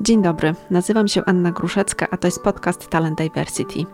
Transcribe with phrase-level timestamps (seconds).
[0.00, 3.84] Dzień dobry, nazywam się Anna Gruszecka, a to jest podcast Talent Diversity.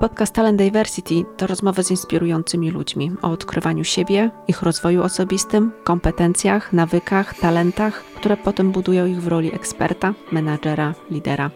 [0.00, 6.72] Podcast Talent Diversity to rozmowy z inspirującymi ludźmi o odkrywaniu siebie, ich rozwoju osobistym, kompetencjach,
[6.72, 11.50] nawykach, talentach, które potem budują ich w roli eksperta, menadżera, lidera.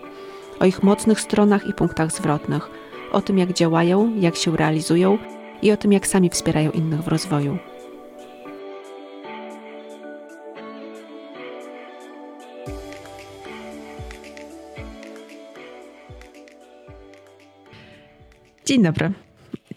[0.60, 2.70] O ich mocnych stronach i punktach zwrotnych,
[3.12, 5.18] o tym jak działają, jak się realizują
[5.62, 7.58] i o tym jak sami wspierają innych w rozwoju.
[18.70, 19.12] Dzień dobry.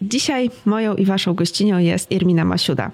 [0.02, 2.90] Dzisiaj moją i waszą gościnią jest Irmina Masiuda.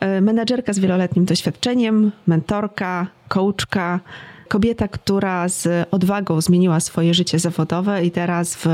[0.00, 4.00] E, menadżerka z wieloletnim doświadczeniem, mentorka, coachka,
[4.48, 8.66] kobieta, która z odwagą zmieniła swoje życie zawodowe i teraz w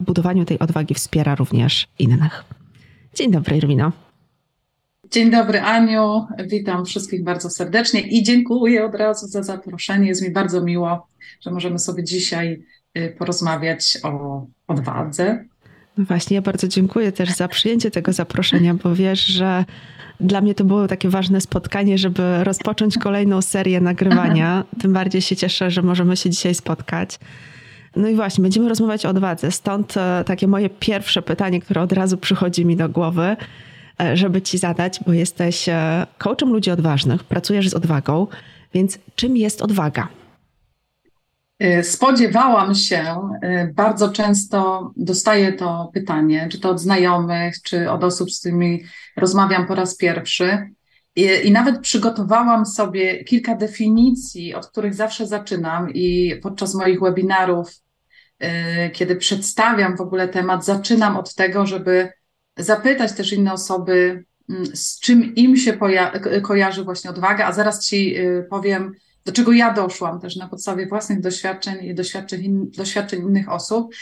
[0.00, 2.44] budowaniu tej odwagi wspiera również innych.
[3.14, 3.92] Dzień dobry, Irmino.
[5.10, 6.26] Dzień dobry, Aniu.
[6.46, 10.08] Witam wszystkich bardzo serdecznie i dziękuję od razu za zaproszenie.
[10.08, 11.06] Jest mi bardzo miło,
[11.40, 12.62] że możemy sobie dzisiaj
[12.98, 15.44] y, porozmawiać o odwadze,
[15.98, 19.64] no właśnie, ja bardzo dziękuję też za przyjęcie tego zaproszenia, bo wiesz, że
[20.20, 24.64] dla mnie to było takie ważne spotkanie, żeby rozpocząć kolejną serię nagrywania.
[24.80, 27.18] Tym bardziej się cieszę, że możemy się dzisiaj spotkać.
[27.96, 29.50] No i właśnie, będziemy rozmawiać o odwadze.
[29.50, 33.36] Stąd e, takie moje pierwsze pytanie, które od razu przychodzi mi do głowy,
[34.00, 38.26] e, żeby ci zadać, bo jesteś e, coachem ludzi odważnych, pracujesz z odwagą,
[38.74, 40.08] więc czym jest odwaga?
[41.62, 48.04] Y, spodziewałam się, y, bardzo często dostaję to pytanie, czy to od znajomych, czy od
[48.04, 48.84] osób, z którymi
[49.16, 50.70] rozmawiam po raz pierwszy.
[51.16, 57.70] I, I, nawet przygotowałam sobie kilka definicji, od których zawsze zaczynam, i podczas moich webinarów,
[58.42, 62.08] y, kiedy przedstawiam w ogóle temat, zaczynam od tego, żeby
[62.56, 65.78] zapytać też inne osoby, mm, z czym im się
[66.42, 68.16] kojarzy właśnie odwaga, a zaraz Ci
[68.50, 68.92] powiem,
[69.24, 73.94] do czego ja doszłam też na podstawie własnych doświadczeń i doświadczeń, in, doświadczeń innych osób,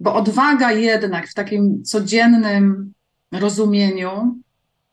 [0.00, 2.92] bo odwaga jednak w takim codziennym
[3.32, 4.42] rozumieniu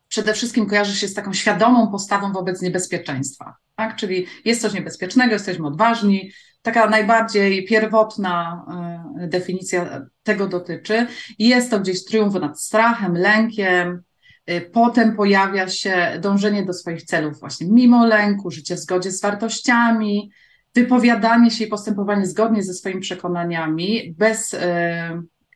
[0.08, 3.56] przede wszystkim kojarzy się z taką świadomą postawą wobec niebezpieczeństwa.
[3.76, 3.96] Tak?
[3.96, 6.32] Czyli jest coś niebezpiecznego, jesteśmy odważni.
[6.62, 8.64] Taka najbardziej pierwotna
[9.24, 11.06] y, definicja tego dotyczy.
[11.38, 14.02] Jest to gdzieś triumf nad strachem, lękiem,
[14.72, 20.30] potem pojawia się dążenie do swoich celów właśnie mimo lęku, życie w zgodzie z wartościami,
[20.74, 24.58] wypowiadanie się i postępowanie zgodnie ze swoimi przekonaniami, bez y,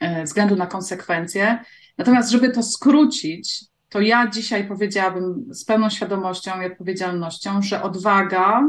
[0.02, 1.58] y, względu na konsekwencje.
[1.98, 8.62] Natomiast, żeby to skrócić, to ja dzisiaj powiedziałabym z pełną świadomością i odpowiedzialnością, że odwaga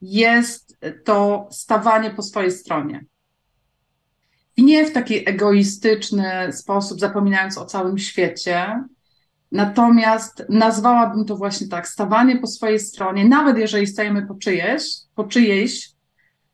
[0.00, 3.04] jest to stawanie po swojej stronie.
[4.56, 8.84] I nie w taki egoistyczny sposób, zapominając o całym świecie,
[9.52, 14.82] Natomiast nazwałabym to właśnie tak, stawanie po swojej stronie, nawet jeżeli stajemy po czyjeś,
[15.14, 15.90] po czyjejś,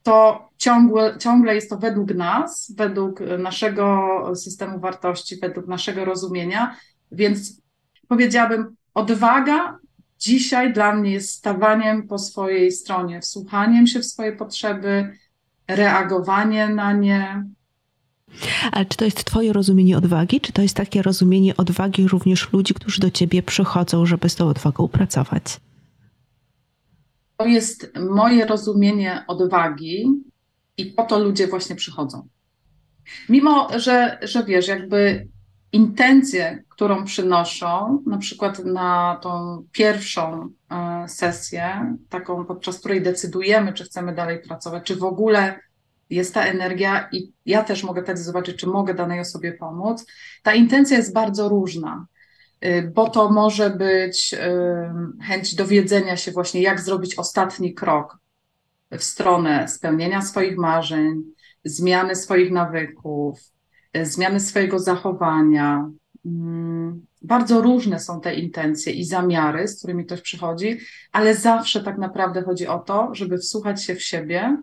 [0.03, 6.77] to ciągle, ciągle jest to według nas, według naszego systemu wartości, według naszego rozumienia,
[7.13, 7.63] więc
[8.09, 9.79] powiedziałabym, odwaga
[10.19, 15.13] dzisiaj dla mnie jest stawaniem po swojej stronie, wsłuchaniem się w swoje potrzeby,
[15.69, 17.45] reagowanie na nie,
[18.73, 22.75] ale czy to jest Twoje rozumienie odwagi, czy to jest takie rozumienie odwagi również ludzi,
[22.75, 25.61] którzy do Ciebie przychodzą, żeby z tą odwagą pracować?
[27.37, 30.07] To jest moje rozumienie odwagi
[30.77, 32.29] i po to ludzie właśnie przychodzą.
[33.29, 35.29] Mimo, że, że wiesz, jakby
[35.73, 43.85] intencję, którą przynoszą, na przykład na tą pierwszą e, sesję, taką podczas której decydujemy, czy
[43.85, 45.61] chcemy dalej pracować, czy w ogóle
[46.15, 50.07] jest ta energia i ja też mogę wtedy zobaczyć, czy mogę danej osobie pomóc.
[50.43, 52.07] Ta intencja jest bardzo różna,
[52.65, 54.35] y, bo to może być
[55.23, 58.19] chęć dowiedzenia się właśnie, jak zrobić ostatni krok
[58.99, 61.23] w stronę spełnienia swoich marzeń,
[61.65, 63.41] zmiany swoich nawyków,
[63.97, 65.91] y, zmiany swojego zachowania.
[66.27, 70.79] Mm, bardzo różne są te intencje i zamiary, z którymi ktoś przychodzi,
[71.13, 74.57] ale zawsze tak naprawdę chodzi o to, żeby wsłuchać się w siebie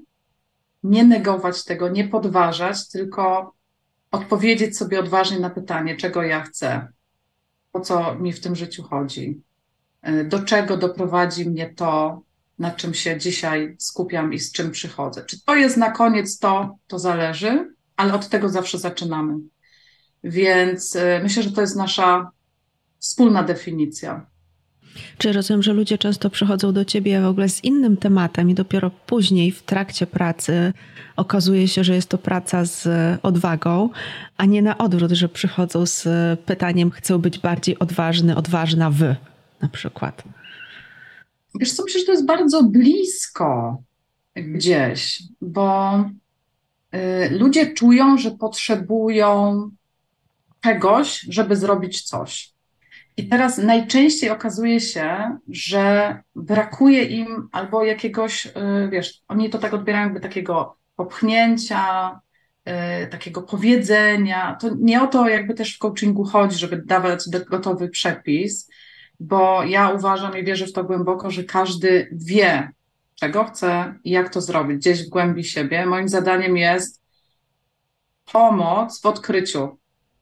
[0.83, 3.53] nie negować tego, nie podważać, tylko
[4.11, 6.87] odpowiedzieć sobie odważnie na pytanie, czego ja chcę,
[7.73, 9.41] o co mi w tym życiu chodzi,
[10.07, 12.21] y, do czego doprowadzi mnie to,
[12.59, 15.25] na czym się dzisiaj skupiam i z czym przychodzę.
[15.25, 19.37] Czy to jest na koniec to, to zależy, ale od tego zawsze zaczynamy.
[20.23, 22.31] Więc y, myślę, że to jest nasza
[22.99, 24.30] wspólna definicja.
[25.17, 28.91] Czy rozumiem, że ludzie często przychodzą do ciebie w ogóle z innym tematem i dopiero
[29.05, 30.73] później w trakcie pracy
[31.15, 32.87] okazuje się, że jest to praca z
[33.23, 33.89] odwagą,
[34.37, 36.07] a nie na odwrót, że przychodzą z
[36.39, 39.15] pytaniem, chcą być bardziej odważny, odważna wy
[39.61, 40.23] na przykład.
[41.59, 43.81] Wiesz co, że to jest bardzo blisko.
[44.35, 45.99] gdzieś, bo
[46.95, 49.69] y, ludzie czują, że potrzebują
[50.61, 52.50] czegoś, żeby zrobić coś.
[53.17, 58.51] I teraz najczęściej okazuje się, że brakuje im albo jakiegoś, y,
[58.91, 62.19] wiesz, oni to tak odbierają jakby takiego popchnięcia,
[63.03, 64.57] y, takiego powiedzenia.
[64.61, 68.69] To nie o to jakby też w coachingu chodzi, żeby dawać gotowy przepis,
[69.19, 72.71] bo ja uważam i wierzę w to głęboko, że każdy wie,
[73.15, 75.85] czego chce i jak to zrobić, gdzieś w głębi siebie.
[75.85, 77.01] Moim zadaniem jest
[78.31, 79.80] pomoc w odkryciu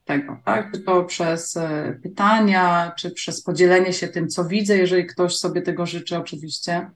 [0.09, 0.71] tego, tak?
[0.71, 5.61] Czy to przez e, pytania, czy przez podzielenie się tym, co widzę, jeżeli ktoś sobie
[5.61, 6.89] tego życzy, oczywiście.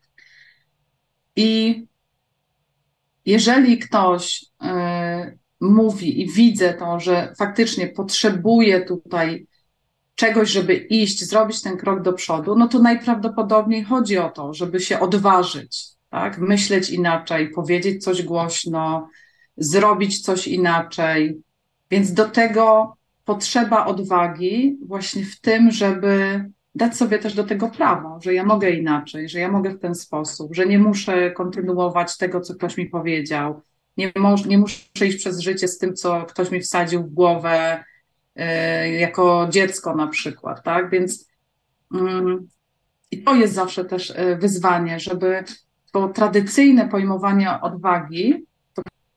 [1.35, 1.83] I
[3.25, 4.67] jeżeli ktoś y,
[5.61, 9.47] mówi i widzę to, że faktycznie potrzebuje tutaj
[10.15, 14.79] czegoś, żeby iść, zrobić ten krok do przodu, no to najprawdopodobniej chodzi o to, żeby
[14.79, 16.37] się odważyć, tak?
[16.37, 19.09] myśleć inaczej, powiedzieć coś głośno,
[19.57, 21.41] zrobić coś inaczej.
[21.91, 22.95] Więc do tego
[23.25, 26.43] potrzeba odwagi właśnie w tym, żeby
[26.75, 29.95] dać sobie też do tego prawo, że ja mogę inaczej, że ja mogę w ten
[29.95, 33.61] sposób, że nie muszę kontynuować tego, co ktoś mi powiedział,
[33.97, 34.11] nie,
[34.47, 37.83] nie muszę iść przez życie z tym, co ktoś mi wsadził w głowę
[38.39, 38.41] y,
[38.89, 40.89] jako dziecko na przykład, tak?
[40.89, 41.27] Więc
[41.93, 42.47] mm,
[43.11, 45.43] i to jest zawsze też y, wyzwanie, żeby
[45.91, 48.45] to tradycyjne pojmowanie odwagi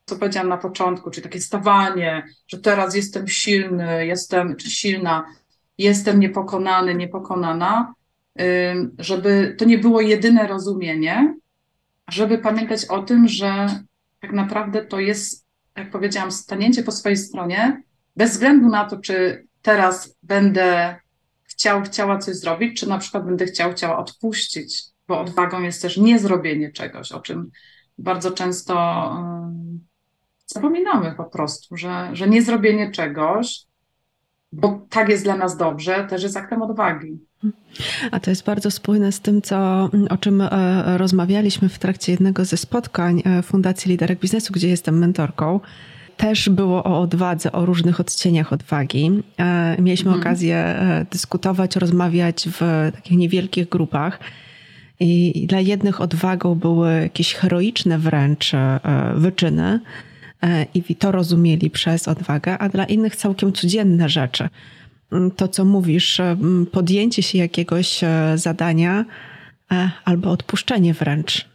[0.07, 5.25] co powiedziałam na początku, czyli takie stawanie, że teraz jestem silny, jestem, czy silna,
[5.77, 7.93] jestem niepokonany, niepokonana,
[8.99, 11.35] żeby to nie było jedyne rozumienie,
[12.09, 13.67] żeby pamiętać o tym, że
[14.19, 15.45] tak naprawdę to jest,
[15.75, 17.83] jak powiedziałam, stanięcie po swojej stronie,
[18.15, 20.95] bez względu na to, czy teraz będę
[21.43, 25.97] chciał, chciała coś zrobić, czy na przykład będę chciał, chciała odpuścić, bo odwagą jest też
[25.97, 27.51] niezrobienie czegoś, o czym
[27.97, 28.73] bardzo często
[30.47, 33.67] zapominamy po prostu, że, że nie zrobienie czegoś,
[34.51, 37.19] bo tak jest dla nas dobrze, też jest aktem odwagi.
[38.11, 42.45] A to jest bardzo spójne z tym, co, o czym e, rozmawialiśmy w trakcie jednego
[42.45, 45.59] ze spotkań e, Fundacji Liderek Biznesu, gdzie jestem mentorką.
[46.17, 49.23] Też było o odwadze, o różnych odcieniach odwagi.
[49.37, 50.21] E, mieliśmy mhm.
[50.21, 50.79] okazję
[51.11, 54.19] dyskutować, rozmawiać w takich niewielkich grupach.
[54.99, 58.51] I dla jednych odwagą były jakieś heroiczne wręcz
[59.15, 59.79] wyczyny,
[60.73, 64.49] i to rozumieli przez odwagę, a dla innych całkiem codzienne rzeczy.
[65.11, 66.37] Mm, to, co mówisz, e,
[66.71, 69.05] podjęcie się jakiegoś e, zadania
[70.05, 71.45] albo odpuszczenie wręcz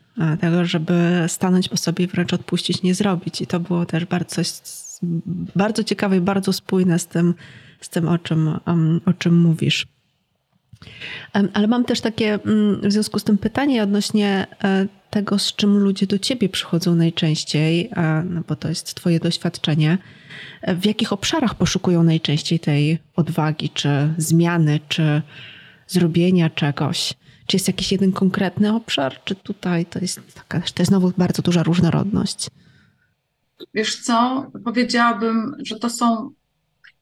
[0.40, 3.40] tego, żeby stanąć po sobie i wręcz odpuścić, nie zrobić.
[3.40, 4.42] I to było też bardzo,
[5.56, 7.34] bardzo ciekawe i bardzo spójne z tym,
[7.80, 8.48] z tym o, czym,
[9.06, 9.86] o czym mówisz.
[11.52, 14.46] Ale mam też takie mm, w związku z tym pytanie odnośnie
[15.12, 17.90] tego, z czym ludzie do ciebie przychodzą najczęściej,
[18.24, 19.98] no bo to jest twoje doświadczenie.
[20.68, 25.22] W jakich obszarach poszukują najczęściej tej odwagi, czy zmiany, czy
[25.86, 27.14] zrobienia czegoś?
[27.46, 31.42] Czy jest jakiś jeden konkretny obszar, czy tutaj to jest taka, to jest znowu bardzo
[31.42, 32.46] duża różnorodność?
[33.74, 36.30] Wiesz co, powiedziałabym, że to są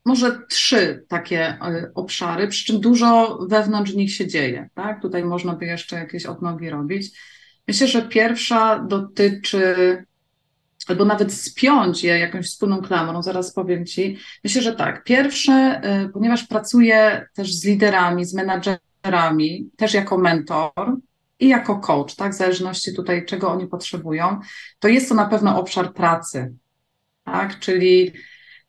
[0.05, 4.69] może trzy takie e, obszary, przy czym dużo wewnątrz nich się dzieje.
[4.73, 5.01] Tak?
[5.01, 7.17] Tutaj można by jeszcze jakieś odnogi robić.
[7.67, 10.05] Myślę, że pierwsza dotyczy,
[10.87, 14.17] albo nawet spiąć je jakąś wspólną klamrą, zaraz powiem Ci.
[14.43, 15.03] Myślę, że tak.
[15.03, 20.97] Pierwsze, y, ponieważ pracuję też z liderami, z menadżerami, też jako mentor
[21.39, 24.39] i jako coach, tak, w zależności tutaj, czego oni potrzebują,
[24.79, 26.53] to jest to na pewno obszar pracy,
[27.23, 28.11] tak, czyli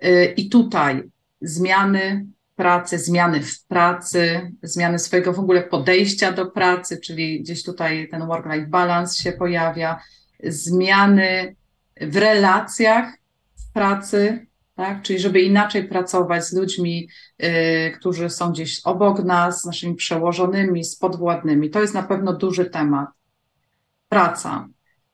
[0.05, 1.03] y, i tutaj
[1.41, 2.27] zmiany
[2.63, 8.27] pracy, zmiany w pracy, zmiany swojego w ogóle podejścia do pracy, czyli gdzieś tutaj ten
[8.27, 10.01] work-life balance się pojawia,
[10.45, 11.57] zmiany
[12.01, 13.15] w relacjach
[13.57, 15.03] w pracy, tak?
[15.03, 17.09] czyli żeby inaczej pracować z ludźmi,
[17.43, 21.71] y, którzy są gdzieś obok nas, z naszymi przełożonymi, z podwładnymi.
[21.71, 23.09] To jest na pewno duży temat.
[24.09, 24.69] Praca.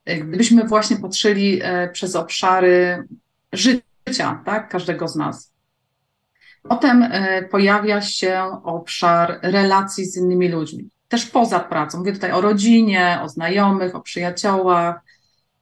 [0.06, 3.04] Gdybyśmy właśnie patrzyli y, przez obszary
[3.52, 4.68] życia tak?
[4.68, 5.52] każdego z nas,
[6.62, 11.98] Potem e, pojawia się obszar relacji z innymi ludźmi, też poza pracą.
[11.98, 15.00] Mówię tutaj o rodzinie, o znajomych, o przyjaciołach.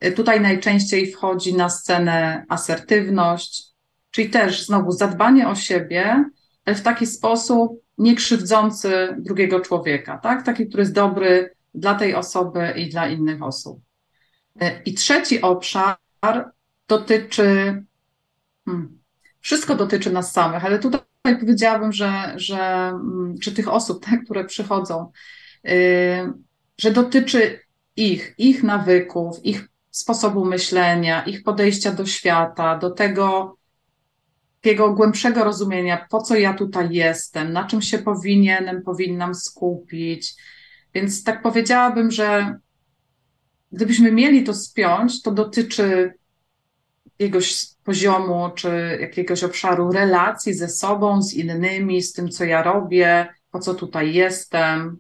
[0.00, 3.64] E, tutaj najczęściej wchodzi na scenę asertywność,
[4.10, 6.24] czyli też znowu zadbanie o siebie,
[6.64, 10.42] ale w taki sposób nie krzywdzący drugiego człowieka, tak?
[10.42, 13.80] Taki, który jest dobry dla tej osoby i dla innych osób.
[14.60, 15.96] E, I trzeci obszar
[16.88, 17.82] dotyczy
[18.64, 18.98] hmm,
[19.46, 21.00] wszystko dotyczy nas samych, ale tutaj
[21.40, 25.12] powiedziałabym, że, że mm, czy tych osób, te, które przychodzą,
[25.64, 25.72] yy,
[26.78, 27.60] że dotyczy
[27.96, 33.56] ich, ich nawyków, ich sposobu myślenia, ich podejścia do świata, do tego
[34.60, 40.34] takiego głębszego rozumienia, po co ja tutaj jestem, na czym się powinienem, powinnam skupić.
[40.94, 42.58] Więc tak powiedziałabym, że
[43.72, 46.12] gdybyśmy mieli to spiąć, to dotyczy
[47.18, 53.28] jakiegoś poziomu czy jakiegoś obszaru relacji ze sobą, z innymi, z tym, co ja robię,
[53.50, 54.96] po co tutaj jestem.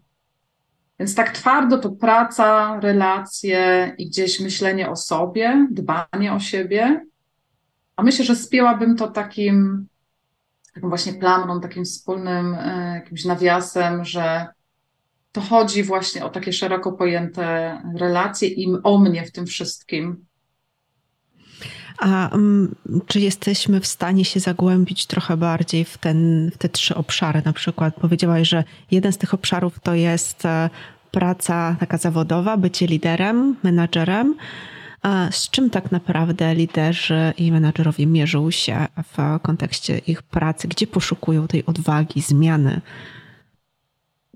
[0.98, 7.06] Więc tak twardo to praca, relacje i gdzieś myślenie o sobie, dbanie o siebie.
[7.96, 9.86] A myślę, że spięłabym to takim,
[10.74, 14.46] taką właśnie plamą, takim wspólnym e, jakimś nawiasem, że
[15.32, 20.26] to chodzi właśnie o takie szeroko pojęte relacje i o mnie w tym wszystkim.
[21.98, 22.74] A um,
[23.06, 27.42] czy jesteśmy w stanie się zagłębić trochę bardziej w, ten, w te trzy obszary?
[27.44, 30.70] Na przykład powiedziałaś, że jeden z tych obszarów to jest e,
[31.10, 34.34] praca taka zawodowa, bycie liderem, menadżerem.
[35.30, 38.86] Z czym tak naprawdę liderzy i menadżerowie mierzą się
[39.16, 40.68] w kontekście ich pracy?
[40.68, 42.80] Gdzie poszukują tej odwagi, zmiany?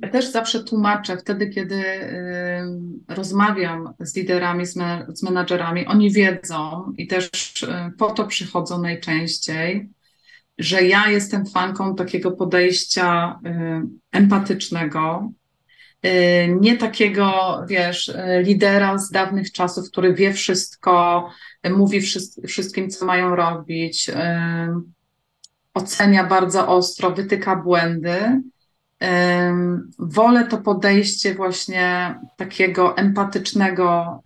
[0.08, 2.62] Też zawsze tłumaczę wtedy, kiedy y,
[3.08, 4.74] rozmawiam z liderami, z,
[5.14, 9.88] z menadżerami, oni wiedzą i też y, po to przychodzą najczęściej,
[10.58, 15.30] że ja jestem fanką takiego podejścia y, empatycznego,
[16.60, 21.28] nie takiego, wiesz, lidera z dawnych czasów, który wie wszystko,
[21.70, 22.00] mówi
[22.46, 24.10] wszystkim, co mają robić,
[25.74, 28.42] ocenia bardzo ostro, wytyka błędy
[29.98, 34.20] Wolę to podejście właśnie takiego empatycznego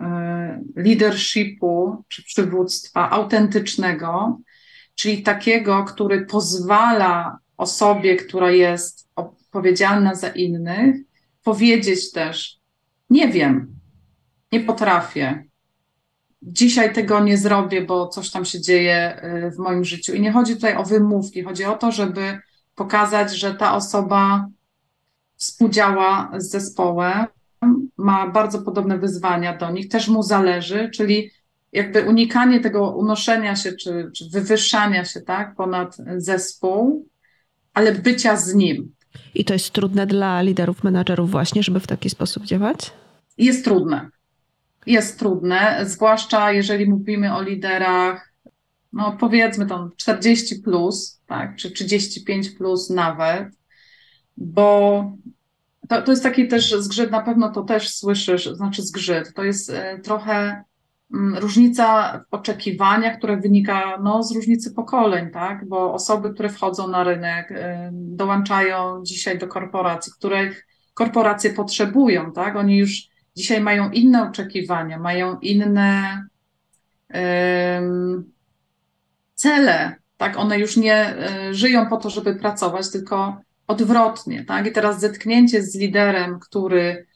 [0.76, 4.40] y, leadershipu czy przywództwa autentycznego,
[4.94, 10.96] czyli takiego, który pozwala osobie, która jest odpowiedzialna za innych,
[11.42, 12.58] powiedzieć też:
[13.10, 13.74] Nie wiem,
[14.52, 15.44] nie potrafię.
[16.42, 20.14] Dzisiaj tego nie zrobię, bo coś tam się dzieje y, w moim życiu.
[20.14, 22.38] I nie chodzi tutaj o wymówki, chodzi o to, żeby
[22.74, 24.48] pokazać, że ta osoba
[25.44, 27.26] współdziała z zespołem,
[27.96, 31.30] ma bardzo podobne wyzwania do nich, też mu zależy, czyli
[31.72, 37.08] jakby unikanie tego unoszenia się czy, czy wywyższania się tak, ponad zespół,
[37.74, 38.94] ale bycia z nim.
[39.34, 42.92] I to jest trudne dla liderów, menadżerów właśnie, żeby w taki sposób działać?
[43.38, 44.08] Jest trudne.
[44.86, 48.32] Jest trudne, zwłaszcza jeżeli mówimy o liderach,
[48.92, 53.48] no powiedzmy tam 40 plus, tak, czy 35 plus nawet,
[54.36, 55.04] bo
[55.88, 59.70] to, to jest taki też zgrzyt, na pewno to też słyszysz, znaczy zgrzyt, to jest
[59.70, 60.64] e, trochę
[61.14, 65.68] mm, różnica w oczekiwaniach, które wynika no, z różnicy pokoleń, tak?
[65.68, 72.56] Bo osoby, które wchodzą na rynek, e, dołączają dzisiaj do korporacji, których korporacje potrzebują, tak?
[72.56, 73.02] Oni już
[73.36, 76.22] dzisiaj mają inne oczekiwania, mają inne
[77.14, 78.32] um,
[79.34, 80.36] cele, tak?
[80.36, 81.14] One już nie
[81.50, 84.66] y, żyją po to, żeby pracować, tylko odwrotnie, tak?
[84.66, 87.06] I teraz zetknięcie z liderem, który,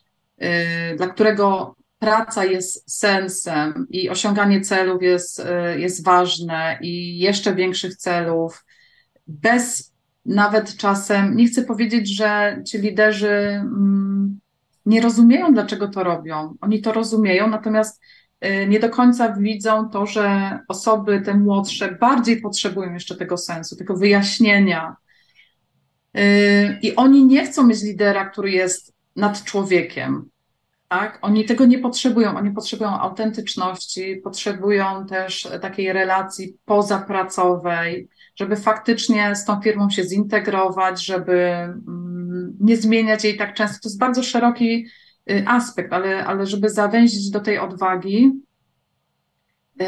[0.43, 7.55] y, dla którego praca jest sensem i osiąganie celów jest, y, jest ważne i jeszcze
[7.55, 8.65] większych celów,
[9.27, 9.93] bez
[10.27, 14.41] nawet czasem, nie chcę powiedzieć, że ci liderzy mm,
[14.87, 16.55] nie rozumieją, dlaczego to robią.
[16.61, 18.01] Oni to rozumieją, natomiast
[18.45, 23.77] y, nie do końca widzą to, że osoby te młodsze bardziej potrzebują jeszcze tego sensu,
[23.77, 24.97] tego wyjaśnienia,
[26.83, 30.31] I oni nie chcą mieć lidera, który jest nad człowiekiem.
[30.89, 31.19] Tak?
[31.23, 32.37] Oni tego nie potrzebują.
[32.37, 41.05] Oni potrzebują autentyczności, potrzebują też takiej relacji pozapracowej, żeby faktycznie z tą firmą się zintegrować,
[41.05, 43.79] żeby mm, nie zmieniać jej tak często.
[43.83, 44.87] To jest bardzo szeroki
[45.31, 48.33] y, aspekt, ale, ale żeby zawęzić do tej odwagi,
[49.81, 49.85] y,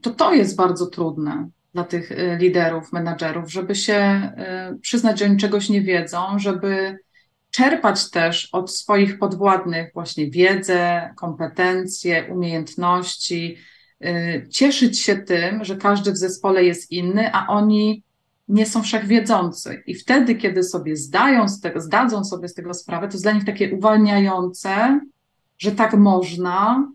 [0.00, 4.30] to to jest bardzo trudne dla tych y, liderów, menadżerów, żeby się
[4.72, 6.98] y, przyznać, że oni czegoś nie wiedzą, żeby
[7.50, 13.56] czerpać też od swoich podwładnych właśnie wiedzę, kompetencje, umiejętności,
[14.04, 18.02] y, cieszyć się tym, że każdy w zespole jest inny, a oni
[18.48, 19.82] nie są wszechwiedzący.
[19.86, 23.32] I wtedy, kiedy sobie zdają z tego, zdadzą sobie z tego sprawę, to jest dla
[23.32, 25.00] nich takie uwalniające,
[25.58, 26.88] że tak można,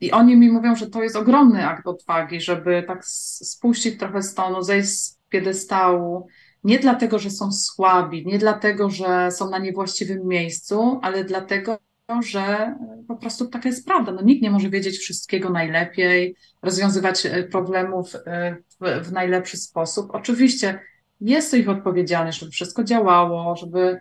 [0.00, 4.34] I oni mi mówią, że to jest ogromny akt odwagi, żeby tak spuścić trochę z
[4.60, 6.26] zejść z piedestału.
[6.64, 11.78] Nie dlatego, że są słabi, nie dlatego, że są na niewłaściwym miejscu, ale dlatego,
[12.22, 12.74] że
[13.08, 14.12] po prostu taka jest prawda.
[14.12, 20.10] No, nikt nie może wiedzieć wszystkiego najlepiej, rozwiązywać e, problemów e, w, w najlepszy sposób.
[20.12, 20.80] Oczywiście
[21.20, 24.00] jest to ich odpowiedzialność, żeby wszystko działało, żeby mm,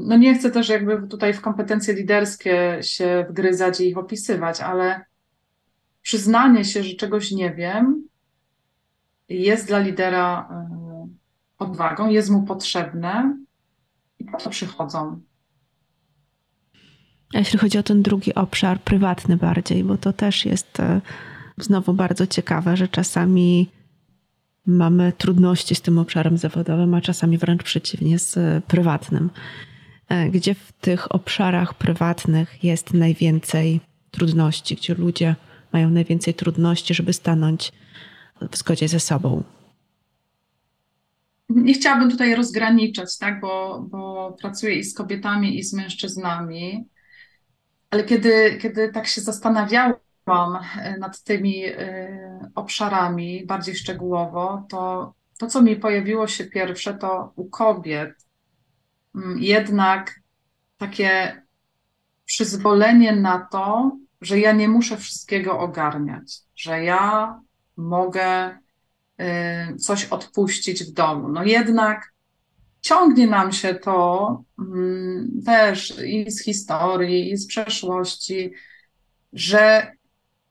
[0.00, 5.04] no nie chcę też jakby tutaj w kompetencje liderskie się wgryzać i ich opisywać, ale
[6.02, 8.08] przyznanie się, że czegoś nie wiem,
[9.28, 11.08] jest dla lidera e,
[11.58, 13.38] odwagą, jest mu potrzebne
[14.18, 15.20] i po to przychodzą.
[17.34, 21.00] A jeśli chodzi o ten drugi obszar, prywatny bardziej, bo to też jest e,
[21.58, 23.70] znowu bardzo ciekawe, że czasami
[24.66, 29.30] mamy trudności z tym obszarem zawodowym, a czasami wręcz przeciwnie z e, prywatnym.
[30.30, 33.80] Gdzie w tych obszarach prywatnych jest najwięcej
[34.10, 35.34] trudności, gdzie ludzie
[35.72, 37.72] mają najwięcej trudności, żeby stanąć
[38.50, 39.42] w zgodzie ze sobą.
[41.48, 46.84] Nie chciałabym tutaj rozgraniczać, tak, bo, bo pracuję i z kobietami, i z mężczyznami,
[47.90, 49.96] ale kiedy, kiedy tak się zastanawiałam e,
[50.98, 51.78] nad tymi y,
[52.54, 58.26] obszarami bardziej szczegółowo, to to, co mi pojawiło się pierwsze, to u kobiet
[59.14, 60.20] mm, jednak
[60.76, 61.42] takie
[62.24, 67.40] przyzwolenie na to, że ja nie muszę wszystkiego ogarniać, że ja
[67.76, 68.58] mogę
[69.70, 71.28] y, coś odpuścić w domu.
[71.28, 72.12] No jednak
[72.80, 78.52] ciągnie nam się to mm, też i z historii, i z przeszłości,
[79.32, 79.92] że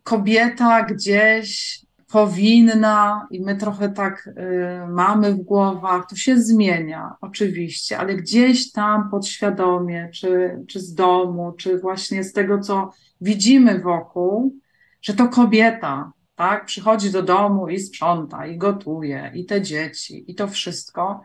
[0.05, 1.79] kobieta gdzieś
[2.11, 8.71] powinna, i my trochę tak y, mamy w głowach, to się zmienia oczywiście, ale gdzieś
[8.71, 14.55] tam podświadomie, czy, czy z domu, czy właśnie z tego, co widzimy wokół,
[15.01, 20.35] że to kobieta, tak, przychodzi do domu i sprząta, i gotuje, i te dzieci, i
[20.35, 21.21] to wszystko.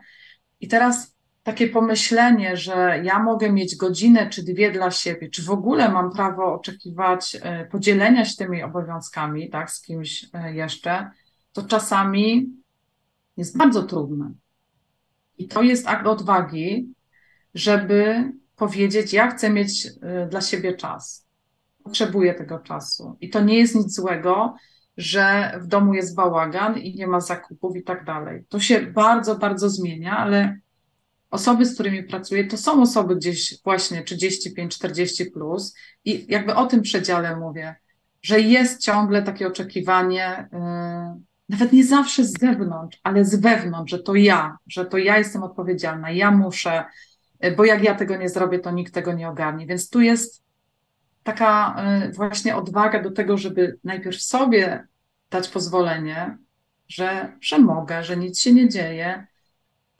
[0.59, 5.49] I teraz takie pomyślenie, że ja mogę mieć godzinę czy dwie dla siebie, czy w
[5.49, 11.09] ogóle mam prawo oczekiwać e, podzielenia się tymi obowiązkami, tak, z kimś e, jeszcze,
[11.53, 12.49] to czasami
[13.37, 14.31] jest bardzo trudne.
[15.37, 16.93] I to jest akt odwagi,
[17.53, 21.27] żeby powiedzieć, ja chcę mieć e, dla siebie czas
[21.83, 23.17] potrzebuje tego czasu.
[23.21, 24.55] I to nie jest nic złego,
[24.97, 28.45] że w domu jest bałagan i nie ma zakupów i tak dalej.
[28.49, 30.59] To się bardzo, bardzo zmienia, ale
[31.31, 36.81] osoby, z którymi pracuję, to są osoby gdzieś właśnie 35-40 plus i jakby o tym
[36.81, 37.75] przedziale mówię,
[38.21, 40.59] że jest ciągle takie oczekiwanie, yy,
[41.49, 45.43] nawet nie zawsze z zewnątrz, ale z wewnątrz, że to ja, że to ja jestem
[45.43, 46.83] odpowiedzialna, ja muszę,
[47.41, 49.67] yy, bo jak ja tego nie zrobię, to nikt tego nie ogarnie.
[49.67, 50.43] Więc tu jest
[51.23, 51.75] taka
[52.07, 54.87] y, właśnie odwaga do tego, żeby najpierw sobie
[55.29, 56.37] dać pozwolenie,
[56.87, 59.27] że, że mogę, że nic się nie dzieje,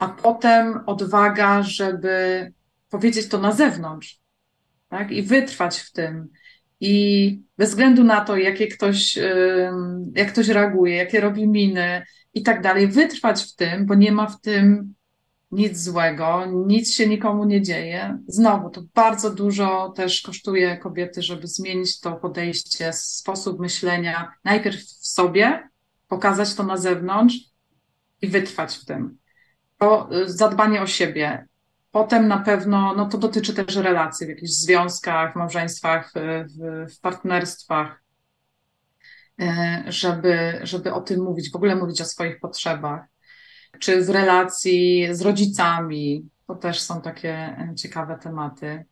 [0.02, 2.52] a potem odwaga, żeby
[2.90, 4.20] powiedzieć to na zewnątrz,
[4.88, 5.10] tak?
[5.10, 6.28] I wytrwać w tym.
[6.80, 9.18] I bez względu na to, jakie ktoś,
[10.14, 12.02] jak ktoś reaguje, jakie robi miny
[12.34, 14.94] i tak dalej, wytrwać w tym, bo nie ma w tym
[15.50, 18.18] nic złego, nic się nikomu nie dzieje.
[18.26, 25.06] Znowu, to bardzo dużo też kosztuje kobiety, żeby zmienić to podejście, sposób myślenia, najpierw w
[25.06, 25.68] sobie,
[26.08, 27.36] pokazać to na zewnątrz
[28.22, 29.21] i wytrwać w tym.
[29.82, 31.46] To y, zadbanie o siebie.
[31.90, 37.00] Potem na pewno, no to dotyczy też relacji w jakichś związkach, małżeństwach, y, w, w
[37.00, 38.02] partnerstwach,
[39.40, 39.46] y,
[39.86, 43.00] żeby, żeby o tym mówić, w ogóle mówić o swoich potrzebach
[43.78, 46.30] czy w relacji z rodzicami.
[46.46, 48.84] To też są takie ciekawe tematy.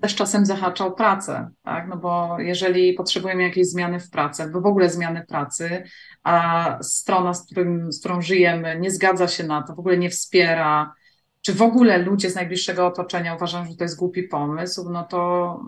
[0.00, 1.88] Też czasem zahacza o pracę, tak?
[1.88, 5.82] No bo jeżeli potrzebujemy jakiejś zmiany w pracy, albo w ogóle zmiany pracy,
[6.22, 10.10] a strona, z, którym, z którą żyjemy, nie zgadza się na to, w ogóle nie
[10.10, 10.94] wspiera,
[11.40, 15.60] czy w ogóle ludzie z najbliższego otoczenia uważają, że to jest głupi pomysł, no to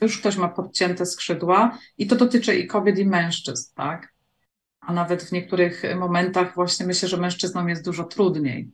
[0.00, 4.17] już ktoś ma podcięte skrzydła i to dotyczy i kobiet, i mężczyzn, tak?
[4.88, 8.70] A nawet w niektórych momentach właśnie myślę, że mężczyznom jest dużo trudniej.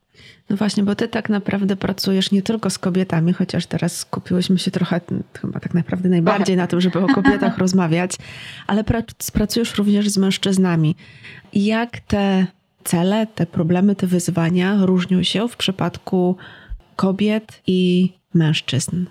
[0.50, 4.70] No właśnie, bo ty tak naprawdę pracujesz nie tylko z kobietami, chociaż teraz skupiłyśmy się
[4.70, 5.00] trochę
[5.40, 8.16] chyba tak naprawdę najbardziej na tym, żeby o kobietach rozmawiać,
[8.66, 8.85] ale
[9.33, 10.96] pracujesz również z mężczyznami.
[11.53, 12.46] Jak te
[12.85, 16.37] cele, te problemy, te wyzwania różnią się w przypadku
[16.96, 19.05] kobiet i mężczyzn?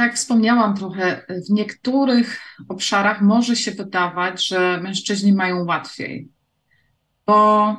[0.00, 6.28] Tak jak wspomniałam trochę, w niektórych obszarach może się wydawać, że mężczyźni mają łatwiej,
[7.26, 7.76] bo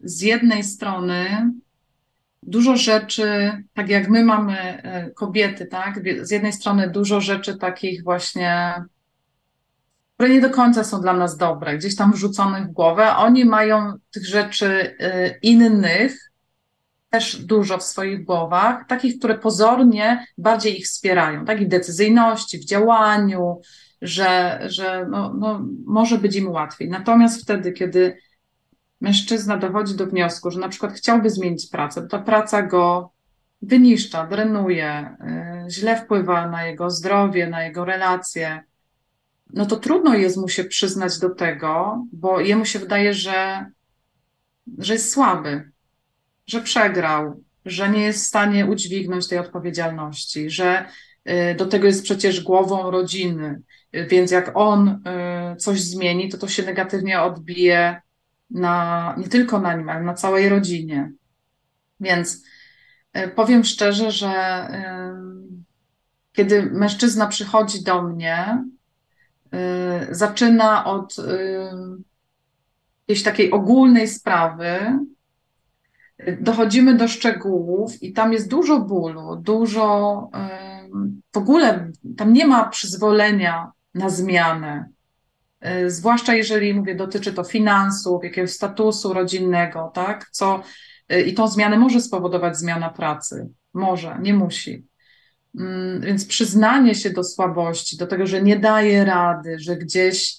[0.00, 1.50] z jednej strony
[2.42, 8.04] dużo rzeczy, tak jak my mamy e, kobiety, tak, z jednej strony dużo rzeczy takich
[8.04, 8.74] właśnie,
[10.14, 13.92] które nie do końca są dla nas dobre, gdzieś tam wrzuconych w głowę, oni mają
[14.10, 16.27] tych rzeczy e, innych,
[17.10, 21.60] też dużo w swoich głowach, takich, które pozornie bardziej ich wspierają, tak?
[21.60, 23.60] I w decyzyjności, w działaniu,
[24.02, 26.88] że, że no, no, może być im łatwiej.
[26.88, 28.16] Natomiast wtedy, kiedy
[29.00, 33.12] mężczyzna dochodzi do wniosku, że na przykład chciałby zmienić pracę, to ta praca go
[33.62, 35.16] wyniszcza, drenuje,
[35.66, 38.64] y, źle wpływa na jego zdrowie, na jego relacje,
[39.52, 43.66] no to trudno jest mu się przyznać do tego, bo jemu się wydaje, że,
[44.78, 45.70] że jest słaby,
[46.48, 50.84] że przegrał, że nie jest w stanie udźwignąć tej odpowiedzialności, że
[51.28, 53.60] y, do tego jest przecież głową rodziny,
[53.92, 58.00] więc jak on y, coś zmieni, to to się negatywnie odbije
[58.50, 61.12] na, nie tylko na nim, ale na całej rodzinie.
[62.00, 62.44] Więc
[63.16, 64.32] y, powiem szczerze, że
[66.32, 68.64] kiedy mężczyzna przychodzi do mnie,
[70.10, 71.16] zaczyna od
[73.08, 74.98] jakiejś takiej ogólnej sprawy,
[76.40, 80.30] dochodzimy do szczegółów i tam jest dużo bólu, dużo
[81.32, 84.88] w ogóle tam nie ma przyzwolenia na zmianę.
[85.66, 90.28] Y, zwłaszcza jeżeli, mówię, dotyczy to finansów, jakiegoś statusu rodzinnego, tak?
[90.30, 90.62] Co,
[91.12, 93.48] y, I tą zmianę może spowodować zmiana pracy.
[93.74, 94.86] Może, nie musi.
[95.58, 100.38] Mm, więc przyznanie się do słabości, do tego, że nie daje rady, że gdzieś,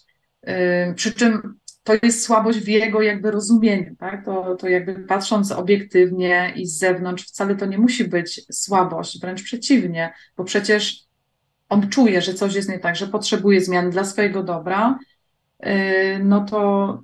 [0.96, 1.59] przy czym
[1.90, 4.26] to jest słabość w jego jakby rozumieniu, tak?
[4.26, 9.44] To, to jakby patrząc obiektywnie i z zewnątrz wcale to nie musi być słabość, wręcz
[9.44, 11.04] przeciwnie, bo przecież
[11.70, 15.00] on czuje, że coś jest nie tak, że potrzebuje zmian dla swojego dobra,
[15.64, 15.70] yy,
[16.24, 17.04] no to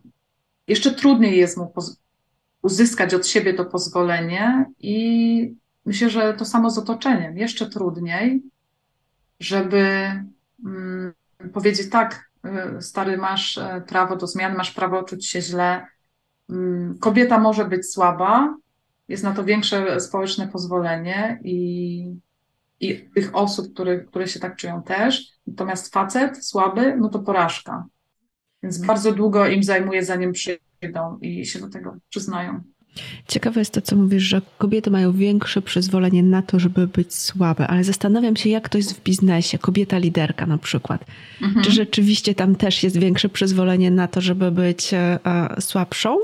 [0.67, 1.74] jeszcze trudniej jest mu
[2.62, 8.41] uzyskać od siebie to pozwolenie i myślę, że to samo z otoczeniem, jeszcze trudniej,
[9.39, 10.12] żeby
[10.65, 11.13] mm,
[11.54, 12.35] powiedzieć tak, Y,
[12.80, 15.88] stary, masz e, prawo do zmian, masz prawo czuć się źle.
[16.50, 18.56] Mm, kobieta może być słaba,
[19.08, 22.20] jest na to większe społeczne pozwolenie i,
[22.80, 25.32] i tych osób, które, które się tak czują też.
[25.48, 27.86] Natomiast facet słaby, no to porażka.
[28.64, 32.62] Więc bardzo długo im zajmuje, zanim przyjdą i się do tego przyznają.
[33.28, 37.68] Ciekawe jest to, co mówisz, że kobiety mają większe przyzwolenie na to, żeby być słabe,
[37.68, 41.06] ale zastanawiam się, jak to jest w biznesie, kobieta liderka na przykład.
[41.42, 41.66] Mhm.
[41.66, 45.20] Czy rzeczywiście tam też jest większe przyzwolenie na to, żeby być e,
[45.60, 46.18] słabszą?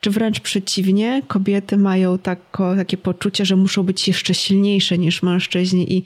[0.00, 5.92] Czy wręcz przeciwnie, kobiety mają tako, takie poczucie, że muszą być jeszcze silniejsze niż mężczyźni
[5.92, 6.04] i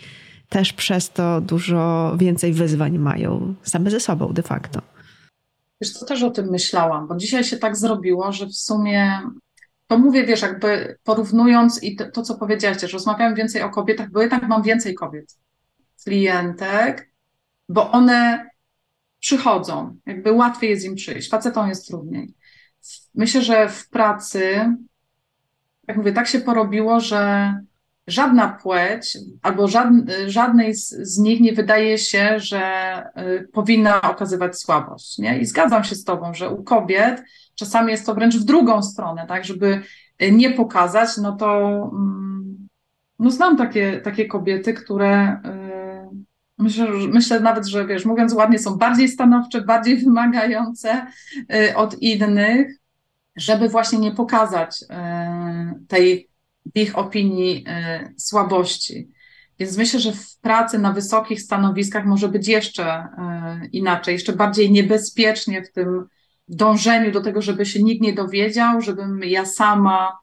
[0.49, 4.83] też przez to dużo więcej wyzwań mają same ze sobą de facto?
[5.81, 9.21] Wiesz, co też o tym myślałam, bo dzisiaj się tak zrobiło, że w sumie
[9.87, 14.11] to mówię, wiesz, jakby porównując i to, to, co powiedziałeś, że rozmawiam więcej o kobietach,
[14.11, 15.38] bo jednak mam więcej kobiet,
[16.05, 17.11] klientek,
[17.68, 18.51] bo one
[19.20, 22.35] przychodzą, jakby łatwiej jest im przyjść, facetom jest trudniej.
[23.14, 24.75] Myślę, że w pracy,
[25.88, 27.53] jak mówię, tak się porobiło, że
[28.07, 29.68] żadna płeć albo
[30.27, 35.18] żadnej z, z, nich nie wydaje się, że y, powinna okazywać słabość.
[35.18, 35.38] Nie?
[35.38, 37.22] I zgadzam się z Tobą, że u kobiet
[37.57, 39.83] czasami jest to wręcz w drugą stronę, tak, żeby
[40.23, 42.69] y, nie pokazać, no to mm,
[43.19, 45.40] no znam takie, takie kobiety, które
[46.12, 46.16] y,
[46.59, 51.07] myślę, myślę nawet, że wiesz, mówiąc ładnie, są bardziej stanowcze, bardziej wymagające
[51.75, 52.79] od innych,
[53.37, 54.85] żeby właśnie nie pokazać
[55.88, 56.29] tej
[56.75, 59.09] w ich opinii y, słabości.
[59.59, 63.05] Więc myślę, że w pracy na wysokich stanowiskach może być jeszcze
[63.64, 66.07] y, inaczej, jeszcze bardziej niebezpiecznie w tym
[66.48, 70.18] dążeniu do tego, żeby się nikt nie dowiedział, żebym ja sama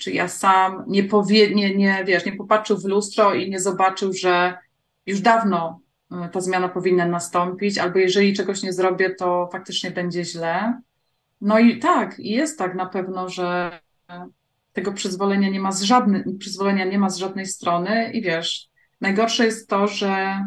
[0.00, 4.12] czy ja sam nie, powie, nie, nie, wiesz, nie popatrzył w lustro i nie zobaczył,
[4.12, 4.58] że
[5.06, 5.80] już dawno
[6.12, 10.80] y, ta zmiana powinna nastąpić, albo jeżeli czegoś nie zrobię, to faktycznie będzie źle.
[11.40, 13.80] No i tak, jest tak na pewno, że
[14.72, 18.68] tego przyzwolenia nie ma z żadnej, przyzwolenia nie ma z żadnej strony i wiesz,
[19.00, 20.44] najgorsze jest to, że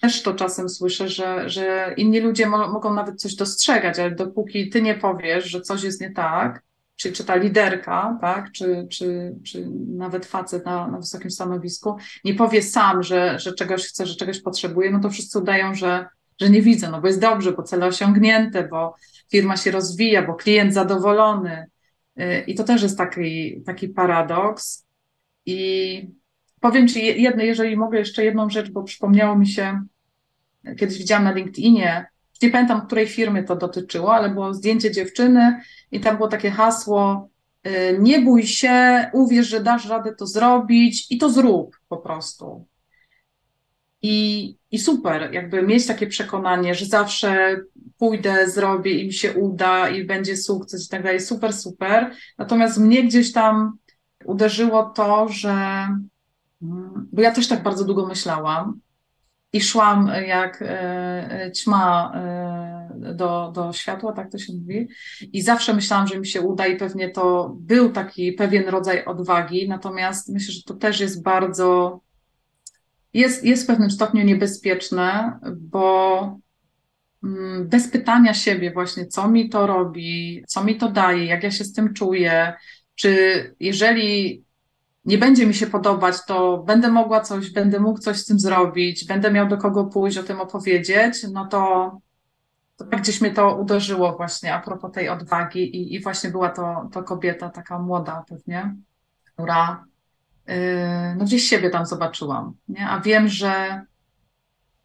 [0.00, 4.70] też to czasem słyszę, że, że inni ludzie mo mogą nawet coś dostrzegać, ale dopóki
[4.70, 6.62] ty nie powiesz, że coś jest nie tak,
[6.96, 12.34] czy, czy ta liderka, tak, czy, czy, czy nawet facet na, na wysokim stanowisku, nie
[12.34, 16.06] powie sam, że, że czegoś chce, że czegoś potrzebuje, no to wszyscy udają, że,
[16.40, 18.94] że nie widzę, no bo jest dobrze, bo cele osiągnięte, bo
[19.30, 21.66] firma się rozwija, bo klient zadowolony,
[22.46, 24.86] i to też jest taki, taki paradoks.
[25.46, 26.08] I
[26.60, 29.82] powiem Ci jedno, jeżeli mogę jeszcze jedną rzecz, bo przypomniało mi się,
[30.78, 32.06] kiedyś widziałam na LinkedInie,
[32.42, 35.60] nie pamiętam, której firmy to dotyczyło, ale było zdjęcie dziewczyny
[35.92, 37.28] i tam było takie hasło:
[37.66, 42.66] y, Nie bój się, uwierz, że dasz radę to zrobić i to zrób po prostu.
[44.02, 47.60] I, I super, jakby mieć takie przekonanie, że zawsze
[47.98, 51.20] pójdę, zrobię i mi się uda i będzie sukces i tak dalej.
[51.20, 52.10] Super, super.
[52.38, 53.78] Natomiast mnie gdzieś tam
[54.24, 55.88] uderzyło to, że.
[56.60, 58.80] Bo ja też tak bardzo długo myślałam
[59.52, 64.88] i szłam jak e, e, ćma e, do, do światła, tak to się mówi.
[65.32, 69.68] I zawsze myślałam, że mi się uda i pewnie to był taki pewien rodzaj odwagi,
[69.68, 72.00] natomiast myślę, że to też jest bardzo,
[73.14, 76.38] jest, jest w pewnym stopniu niebezpieczne, bo
[77.24, 81.50] mm, bez pytania siebie właśnie, co mi to robi, co mi to daje, jak ja
[81.50, 82.52] się z tym czuję,
[82.94, 83.10] czy
[83.60, 84.44] jeżeli
[85.08, 89.06] nie będzie mi się podobać, to będę mogła coś, będę mógł coś z tym zrobić,
[89.06, 91.92] będę miał do kogo pójść, o tym opowiedzieć, no to,
[92.76, 96.50] to tak gdzieś mnie to uderzyło właśnie a propos tej odwagi i, i właśnie była
[96.50, 98.74] to, to kobieta taka młoda pewnie,
[99.24, 99.84] która
[100.46, 100.54] yy,
[101.16, 102.88] no gdzieś siebie tam zobaczyłam, nie?
[102.88, 103.82] a wiem, że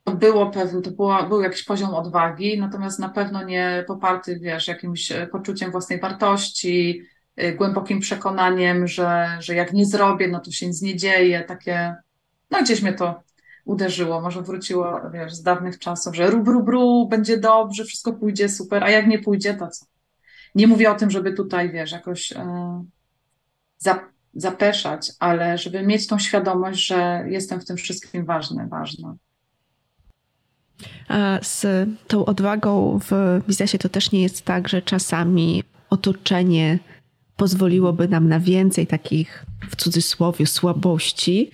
[0.03, 4.67] to było pewne, to było, był jakiś poziom odwagi, natomiast na pewno nie poparty, wiesz,
[4.67, 7.01] jakimś poczuciem własnej wartości,
[7.55, 11.95] głębokim przekonaniem, że, że jak nie zrobię, no to się nic nie dzieje, takie,
[12.51, 13.23] no gdzieś mnie to
[13.65, 18.49] uderzyło, może wróciło, wiesz, z dawnych czasów, że rub, rub, rub, będzie dobrze, wszystko pójdzie
[18.49, 19.85] super, a jak nie pójdzie, to co?
[20.55, 22.83] Nie mówię o tym, żeby tutaj, wiesz, jakoś e,
[24.33, 29.15] zapeszać, ale żeby mieć tą świadomość, że jestem w tym wszystkim ważny, ważna.
[31.41, 31.65] Z
[32.07, 36.79] tą odwagą w biznesie to też nie jest tak, że czasami otoczenie
[37.37, 41.51] pozwoliłoby nam na więcej takich, w cudzysłowie, słabości,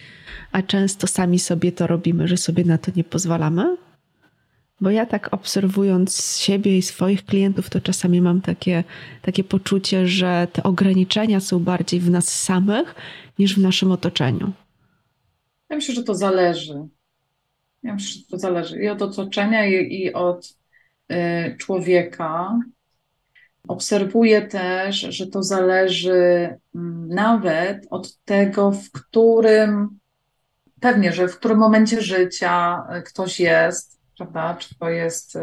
[0.51, 3.77] a często sami sobie to robimy, że sobie na to nie pozwalamy?
[4.81, 8.83] Bo ja tak obserwując siebie i swoich klientów, to czasami mam takie,
[9.21, 12.95] takie poczucie, że te ograniczenia są bardziej w nas samych
[13.39, 14.51] niż w naszym otoczeniu.
[15.69, 16.73] Ja myślę, że to zależy.
[17.83, 20.57] Ja myślę, że to zależy i od otoczenia, i, i od
[21.11, 22.59] y, człowieka.
[23.67, 29.99] Obserwuję też, że to zależy mm, nawet od tego, w którym,
[30.79, 34.55] pewnie, że w którym momencie życia e, ktoś jest, prawda?
[34.59, 35.37] Czy to jest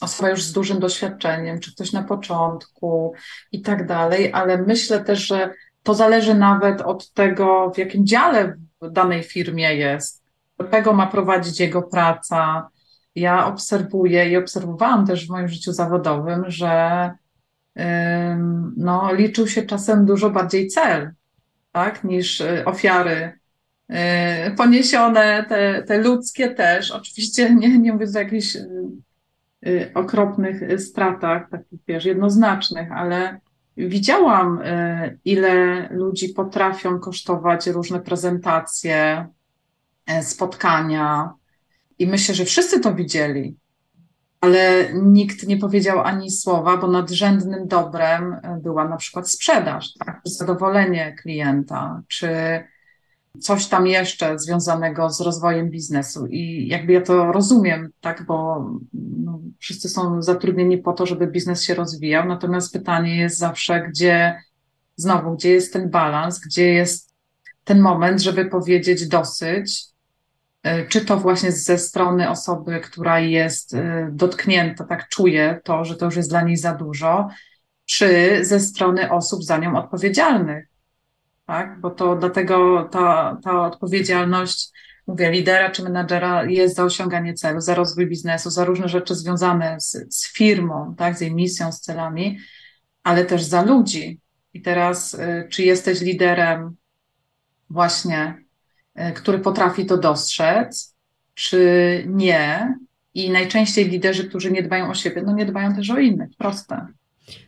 [0.00, 3.14] osoba już z dużym doświadczeniem, czy ktoś na początku
[3.52, 8.56] i tak dalej, ale myślę też, że to zależy nawet od tego, w jakim dziale
[8.82, 10.22] w danej firmie jest,
[10.58, 12.68] do czego ma prowadzić jego praca,
[13.14, 17.10] ja obserwuję i obserwowałam też w moim życiu zawodowym, że
[18.76, 21.12] no, liczył się czasem dużo bardziej cel,
[21.74, 23.32] tak, niż y, ofiary
[23.90, 23.94] y,
[24.56, 26.90] poniesione, te, te ludzkie też.
[26.90, 33.40] Oczywiście nie, nie mówię o jakichś y, okropnych stratach, takich wiesz, jednoznacznych, ale
[33.76, 34.60] widziałam,
[35.24, 39.26] ile ludzi potrafią kosztować różne prezentacje,
[40.22, 41.32] spotkania,
[41.98, 43.56] i myślę, że wszyscy to widzieli,
[44.40, 50.20] ale nikt nie powiedział ani słowa, bo nadrzędnym dobrem była na przykład sprzedaż, tak?
[50.24, 52.28] zadowolenie klienta, czy
[53.40, 56.26] coś tam jeszcze związanego z rozwojem biznesu.
[56.26, 61.62] I jakby ja to rozumiem, tak, bo no, wszyscy są zatrudnieni po to, żeby biznes
[61.62, 64.40] się rozwijał, natomiast pytanie jest zawsze, gdzie
[64.96, 67.14] znowu, gdzie jest ten balans, gdzie jest
[67.64, 69.93] ten moment, żeby powiedzieć dosyć,
[70.88, 76.04] czy to właśnie ze strony osoby, która jest e, dotknięta, tak czuje to, że to
[76.04, 77.28] już jest dla niej za dużo,
[77.84, 80.66] czy ze strony osób za nią odpowiedzialnych.
[81.46, 81.80] Tak?
[81.80, 84.70] Bo to dlatego ta, ta odpowiedzialność,
[85.06, 89.80] mówię, lidera czy menadżera jest za osiąganie celu, za rozwój biznesu, za różne rzeczy związane
[89.80, 91.18] z, z firmą, tak?
[91.18, 92.38] z jej misją, z celami,
[93.02, 94.20] ale też za ludzi.
[94.54, 96.76] I teraz, e, czy jesteś liderem
[97.70, 98.43] właśnie E,
[99.14, 100.94] który potrafi to dostrzec,
[101.34, 101.58] czy
[102.06, 102.74] nie.
[103.14, 106.30] I najczęściej liderzy, którzy nie dbają o siebie, no nie dbają też o innych.
[106.38, 106.86] Proste.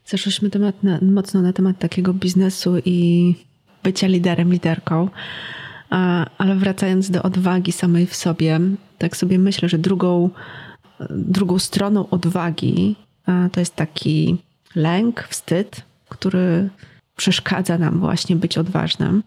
[0.05, 3.35] Zeszłyśmy temat na, mocno na temat takiego biznesu i
[3.83, 5.09] bycia liderem, liderką.
[6.39, 8.61] Ale wracając do odwagi samej w sobie,
[8.99, 10.31] tak sobie myślę, że drugą,
[11.11, 12.97] drugą stroną odwagi
[13.53, 14.37] to jest taki
[14.75, 16.69] lęk, wstyd, który
[17.17, 19.23] przeszkadza nam właśnie być odważnym.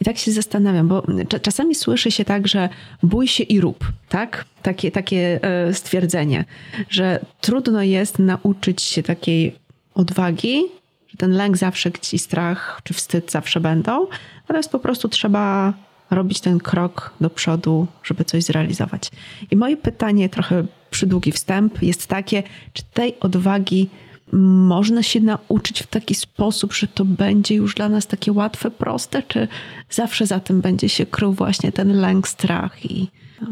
[0.00, 1.02] I tak się zastanawiam, bo
[1.42, 2.68] czasami słyszy się tak, że
[3.02, 4.44] bój się i rób, tak?
[4.62, 6.44] Takie, takie e, stwierdzenie,
[6.88, 9.56] że trudno jest nauczyć się takiej
[9.94, 10.62] odwagi,
[11.08, 14.06] że ten lęk zawsze gdzieś, strach czy wstyd zawsze będą,
[14.40, 15.74] natomiast po prostu trzeba
[16.10, 19.10] robić ten krok do przodu, żeby coś zrealizować.
[19.50, 23.88] I moje pytanie, trochę przydługi wstęp, jest takie, czy tej odwagi
[24.32, 29.22] można się nauczyć w taki sposób, że to będzie już dla nas takie łatwe, proste,
[29.22, 29.48] czy
[29.90, 33.10] zawsze za tym będzie się krył właśnie ten lęk, strach i,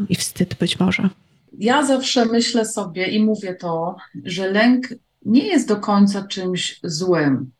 [0.09, 1.09] i wstyd być może?
[1.57, 4.87] Ja zawsze myślę sobie i mówię to, że lęk
[5.25, 7.51] nie jest do końca czymś złym,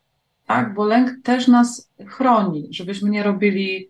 [0.47, 0.73] tak?
[0.73, 3.89] bo lęk też nas chroni, żebyśmy nie robili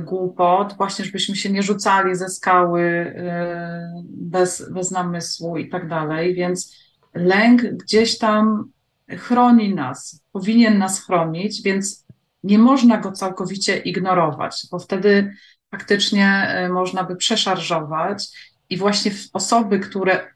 [0.00, 3.14] głupot, właśnie żebyśmy się nie rzucali ze skały y,
[4.04, 6.83] bez, bez namysłu i tak dalej, więc
[7.14, 8.70] lęk gdzieś tam
[9.10, 12.04] chroni nas, powinien nas chronić, więc
[12.44, 15.34] nie można go całkowicie ignorować, bo wtedy
[15.70, 18.28] faktycznie y, można by przeszarżować
[18.70, 20.34] i właśnie osoby, które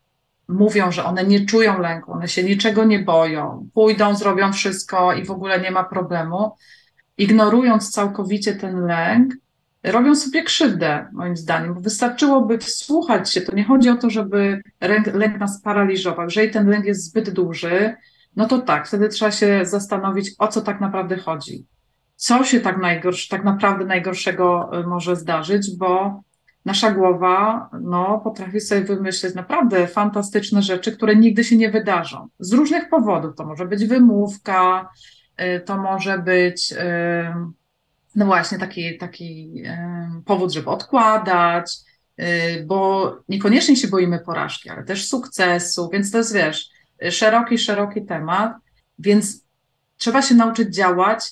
[0.49, 5.25] mówią, że one nie czują lęku, one się niczego nie boją, pójdą, zrobią wszystko i
[5.25, 6.57] w ogóle nie ma problemu,
[7.19, 9.35] ignorując całkowicie ten lęk,
[9.83, 13.41] robią sobie krzywdę, moim zdaniem, bo wystarczyłoby wsłuchać się.
[13.41, 14.63] To nie chodzi o to, żeby
[15.15, 16.25] lęk, nas paraliżował.
[16.25, 17.95] Jeżeli ten lęk jest zbyt duży,
[18.37, 21.67] no to tak, wtedy trzeba się zastanowić, o co tak naprawdę chodzi.
[22.17, 26.23] Co się tak, najgorsze, tak naprawdę najgorszego y, może zdarzyć, bo
[26.65, 32.29] nasza głowa no, potrafi sobie wymyśleć naprawdę fantastyczne rzeczy, które nigdy się nie wydarzą.
[32.39, 33.37] Z różnych powodów.
[33.37, 34.89] To może być wymówka,
[35.41, 36.77] y, to może być y,
[38.19, 39.63] no właśnie taki, taki
[40.25, 41.77] powód, żeby odkładać,
[42.21, 46.71] y, bo niekoniecznie się boimy porażki, ale też sukcesu, więc to jest, wiesz,
[47.11, 48.53] szeroki, szeroki temat,
[48.99, 49.45] więc
[49.97, 51.31] trzeba się nauczyć działać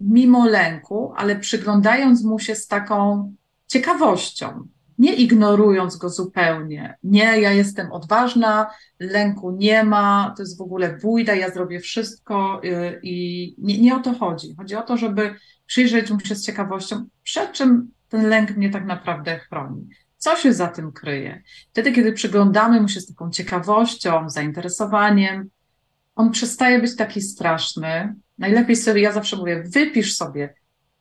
[0.00, 3.32] mimo lęku, ale przyglądając mu się z taką
[3.66, 4.68] ciekawością,
[4.98, 6.98] nie ignorując go zupełnie.
[7.02, 8.70] Nie, ja jestem odważna,
[9.00, 13.96] lęku nie ma, to jest w ogóle bójda, ja zrobię wszystko y, i nie, nie
[13.96, 14.54] o to chodzi.
[14.56, 15.34] Chodzi o to, żeby
[15.66, 19.88] przyjrzeć mu się z ciekawością, przed czym ten lęk mnie tak naprawdę chroni.
[20.16, 21.42] Co się za tym kryje?
[21.70, 25.50] Wtedy, kiedy przyglądamy mu się z taką ciekawością, zainteresowaniem,
[26.14, 28.14] on przestaje być taki straszny.
[28.38, 30.54] Najlepiej sobie, ja zawsze mówię, wypisz sobie,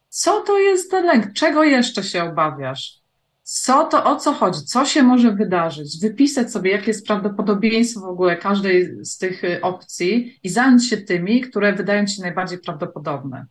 [0.10, 3.04] co to jest ten lęk, czego jeszcze się obawiasz,
[3.44, 8.04] co to, o co chodzi, co się może wydarzyć, wypisać sobie, jakie jest prawdopodobieństwo w
[8.04, 13.46] ogóle każdej z tych y, opcji i zająć się tymi, które wydają ci najbardziej prawdopodobne.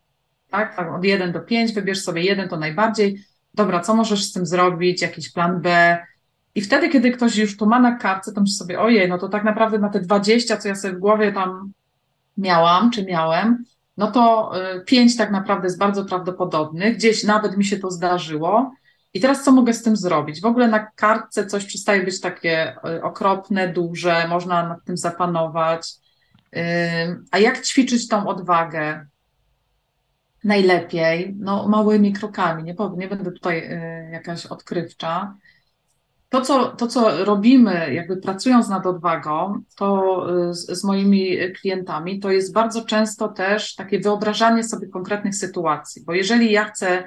[0.53, 3.25] Tak, tak od 1 do 5, wybierz sobie jeden to najbardziej.
[3.55, 5.99] Dobra, co możesz z tym zrobić, jakiś plan B.
[6.55, 9.29] I wtedy, kiedy ktoś już to ma na kartce, to myśli sobie, ojej, no to
[9.29, 11.73] tak naprawdę na te 20, co ja sobie w głowie tam
[12.39, 13.65] miałam, czy miałem,
[13.97, 14.53] no to
[14.87, 18.73] 5 y, tak naprawdę jest bardzo prawdopodobnych, gdzieś nawet mi się to zdarzyło,
[19.15, 20.41] i teraz co mogę z tym zrobić?
[20.41, 25.93] W ogóle na kartce coś przestaje być takie y, okropne, duże, można nad tym zapanować.
[27.31, 29.07] A jak ćwiczyć tą odwagę?
[30.45, 35.35] Najlepiej, no małymi krokami, nie, powiem, nie będę tutaj y, jakaś odkrywcza.
[36.29, 42.21] To co, to, co robimy, jakby pracując nad odwagą, to y, z, z moimi klientami,
[42.21, 47.05] to jest bardzo często też takie wyobrażanie sobie konkretnych sytuacji, bo jeżeli ja chcę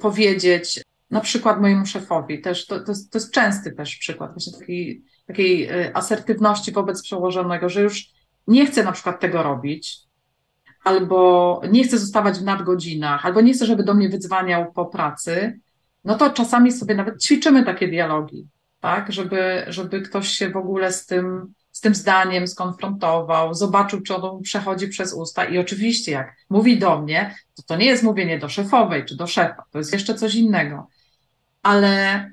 [0.00, 2.40] powiedzieć, na przykład mojemu szefowi.
[2.40, 7.02] Też to, to, jest, to jest częsty też przykład właśnie takiej, takiej y, asertywności wobec
[7.02, 8.06] przełożonego, że już
[8.46, 9.98] nie chcę na przykład tego robić,
[10.84, 15.60] albo nie chcę zostawać w nadgodzinach, albo nie chcę, żeby do mnie wydzwaniał po pracy,
[16.04, 18.48] no to czasami sobie nawet ćwiczymy takie dialogi,
[18.80, 24.16] tak, żeby, żeby ktoś się w ogóle z tym, z tym zdaniem skonfrontował, zobaczył, czy
[24.16, 25.44] ono przechodzi przez usta.
[25.44, 29.26] I oczywiście jak mówi do mnie, to to nie jest mówienie do szefowej czy do
[29.26, 30.88] szefa, to jest jeszcze coś innego.
[31.62, 32.30] Ale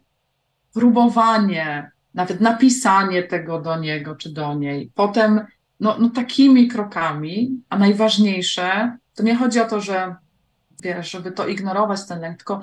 [0.73, 5.45] próbowanie, nawet napisanie tego do niego czy do niej, potem
[5.81, 10.15] no, no takimi krokami, a najważniejsze, to nie chodzi o to, że
[10.83, 12.61] wiesz, żeby to ignorować ten lęk, tylko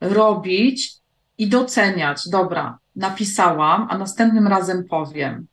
[0.00, 0.96] robić
[1.38, 2.28] i doceniać.
[2.28, 5.46] Dobra, napisałam, a następnym razem powiem.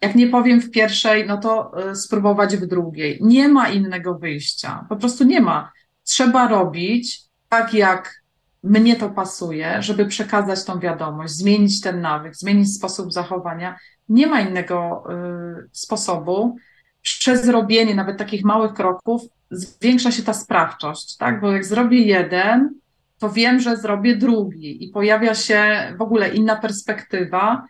[0.00, 3.18] Jak nie powiem w pierwszej, no to y, spróbować w drugiej.
[3.20, 4.86] Nie ma innego wyjścia.
[4.88, 5.72] Po prostu nie ma.
[6.04, 8.22] Trzeba robić tak, jak
[8.66, 13.78] mnie to pasuje, żeby przekazać tą wiadomość, zmienić ten nawyk, zmienić sposób zachowania.
[14.08, 16.56] Nie ma innego y, sposobu.
[17.02, 21.40] Przez robienie nawet takich małych kroków zwiększa się ta sprawczość, tak?
[21.40, 22.74] Bo jak zrobię jeden,
[23.18, 27.64] to wiem, że zrobię drugi i pojawia się w ogóle inna perspektywa.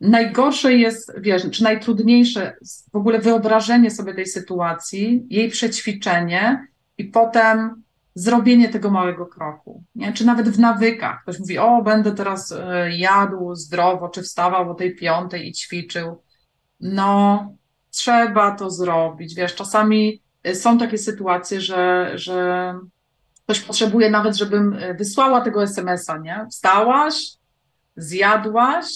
[0.00, 2.56] Najgorsze jest, wiesz, czy najtrudniejsze
[2.92, 6.66] w ogóle wyobrażenie sobie tej sytuacji, jej przećwiczenie
[6.98, 7.83] i potem
[8.14, 10.12] zrobienie tego małego kroku, nie?
[10.12, 11.22] czy nawet w nawykach.
[11.22, 16.22] Ktoś mówi, o, będę teraz e, jadł zdrowo, czy wstawał o tej piątej i ćwiczył.
[16.80, 17.48] No,
[17.90, 19.34] trzeba to zrobić.
[19.34, 22.74] Wiesz, czasami e, są takie sytuacje, że, że
[23.44, 26.46] ktoś potrzebuje nawet, żebym e, wysłała tego SMS-a, nie?
[26.50, 27.32] Wstałaś,
[27.96, 28.86] zjadłaś.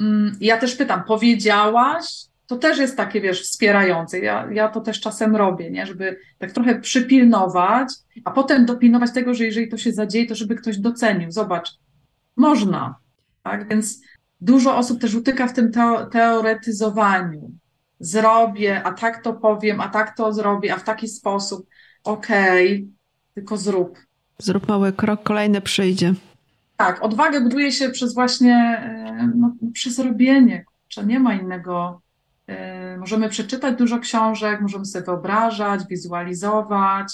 [0.00, 2.04] Mm, ja też pytam, powiedziałaś,
[2.46, 4.18] to też jest takie, wiesz, wspierające.
[4.18, 5.86] Ja, ja to też czasem robię, nie?
[5.86, 7.88] żeby tak trochę przypilnować,
[8.24, 11.30] a potem dopilnować tego, że jeżeli to się zadzieje, to żeby ktoś docenił.
[11.30, 11.70] Zobacz,
[12.36, 12.94] można.
[13.42, 13.68] Tak?
[13.68, 14.00] Więc
[14.40, 15.72] dużo osób też utyka w tym
[16.10, 17.50] teoretyzowaniu.
[18.00, 21.66] Zrobię, a tak to powiem, a tak to zrobię, a w taki sposób.
[22.04, 22.88] Okej, okay,
[23.34, 23.98] tylko zrób.
[24.38, 26.14] Zrób mały krok, kolejny przyjdzie.
[26.76, 30.64] Tak, odwagę buduje się przez właśnie, e, no, przez robienie.
[30.88, 32.00] Czy nie ma innego.
[32.46, 37.12] E, możemy przeczytać dużo książek, możemy sobie wyobrażać, wizualizować.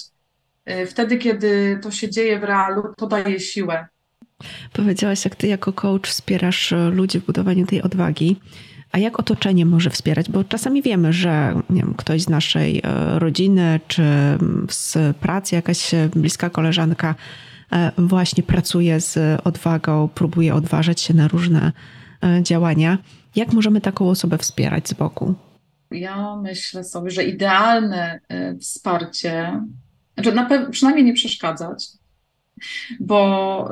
[0.65, 3.87] E, wtedy, kiedy to się dzieje w realu, to daje siłę.
[4.73, 8.41] Powiedziałaś, jak ty jako coach wspierasz ludzi w budowaniu tej odwagi.
[8.93, 10.31] A jak otoczenie może wspierać?
[10.31, 12.83] Bo czasami wiemy, że wiem, ktoś z naszej
[13.19, 14.03] rodziny czy
[14.71, 17.15] z pracy jakaś bliska koleżanka
[17.73, 21.73] E, właśnie pracuje z odwagą, próbuje odważać się na różne
[22.25, 22.99] e, działania.
[23.37, 25.35] Jak możemy taką osobę wspierać z boku?
[25.91, 29.63] Ja myślę sobie, że idealne e, wsparcie,
[30.15, 31.89] znaczy na przynajmniej nie przeszkadzać,
[33.01, 33.71] bo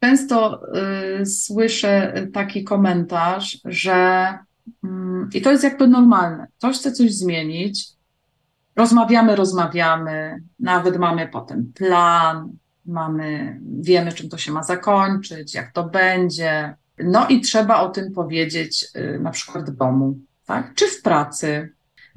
[0.00, 0.62] często
[1.24, 4.28] słyszę taki komentarz, że
[4.84, 6.46] mm, i to jest jakby normalne.
[6.58, 7.96] Ktoś chce coś zmienić,
[8.76, 12.52] Rozmawiamy, rozmawiamy, nawet mamy potem plan,
[12.86, 16.74] mamy, wiemy, czym to się ma zakończyć, jak to będzie.
[16.98, 20.74] No i trzeba o tym powiedzieć y, na przykład w domu, tak?
[20.74, 21.72] Czy w pracy.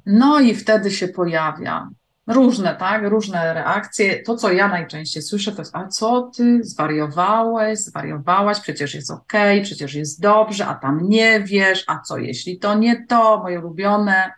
[0.05, 1.89] No i wtedy się pojawia
[2.27, 3.03] różne, tak?
[3.03, 4.23] Różne reakcje.
[4.23, 9.57] To, co ja najczęściej słyszę, to jest, a co ty, zwariowałeś, zwariowałaś, przecież jest okej,
[9.57, 13.59] okay, przecież jest dobrze, a tam nie wiesz, a co jeśli to nie to, moje
[13.59, 14.31] ulubione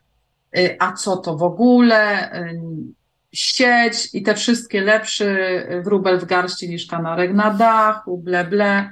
[0.58, 2.62] Y, a co to w ogóle, y,
[3.32, 5.38] sieć i te wszystkie lepszy
[5.84, 8.90] wróbel w garści niż kanarek na dachu, ble, ble.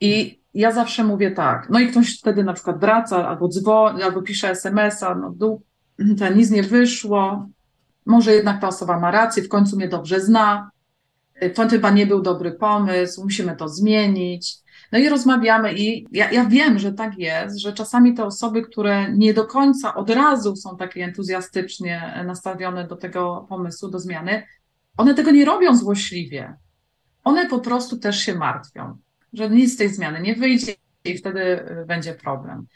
[0.00, 4.22] I ja zawsze mówię tak, no i ktoś wtedy na przykład wraca albo dzwoni, albo
[4.22, 5.62] pisze smsa, no dół,
[6.18, 7.46] to nic nie wyszło,
[8.06, 10.70] może jednak ta osoba ma rację, w końcu mnie dobrze zna,
[11.54, 14.56] to chyba nie był dobry pomysł, musimy to zmienić.
[14.92, 19.12] No i rozmawiamy i ja, ja wiem, że tak jest, że czasami te osoby, które
[19.12, 24.42] nie do końca od razu są takie entuzjastycznie nastawione do tego pomysłu, do zmiany,
[24.96, 26.56] one tego nie robią złośliwie.
[27.24, 28.96] One po prostu też się martwią,
[29.32, 30.72] że nic z tej zmiany nie wyjdzie
[31.04, 32.66] i wtedy y, będzie problem.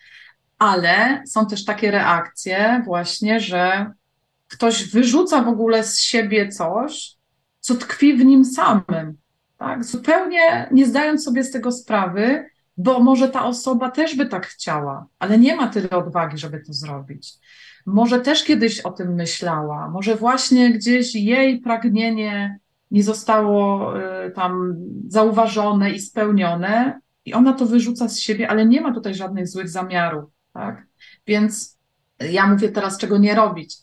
[0.59, 3.93] Ale są też takie reakcje właśnie, że
[4.49, 7.17] ktoś wyrzuca w ogóle z siebie coś,
[7.61, 9.23] co tkwi w nim samym
[9.63, 9.85] tak?
[9.85, 12.47] Zupełnie nie zdając sobie z tego sprawy,
[12.77, 16.73] bo może ta osoba też by tak chciała, ale nie ma tyle odwagi, żeby to
[16.73, 17.33] zrobić.
[17.87, 22.59] Może też kiedyś o tym myślała, może właśnie gdzieś jej pragnienie
[22.93, 24.75] nie zostało y, tam
[25.09, 29.69] zauważone i spełnione, i ona to wyrzuca z siebie, ale nie ma tutaj żadnych złych
[29.69, 30.87] zamiarów, tak?
[31.27, 31.79] Więc
[32.21, 33.83] ja mówię teraz, czego nie robić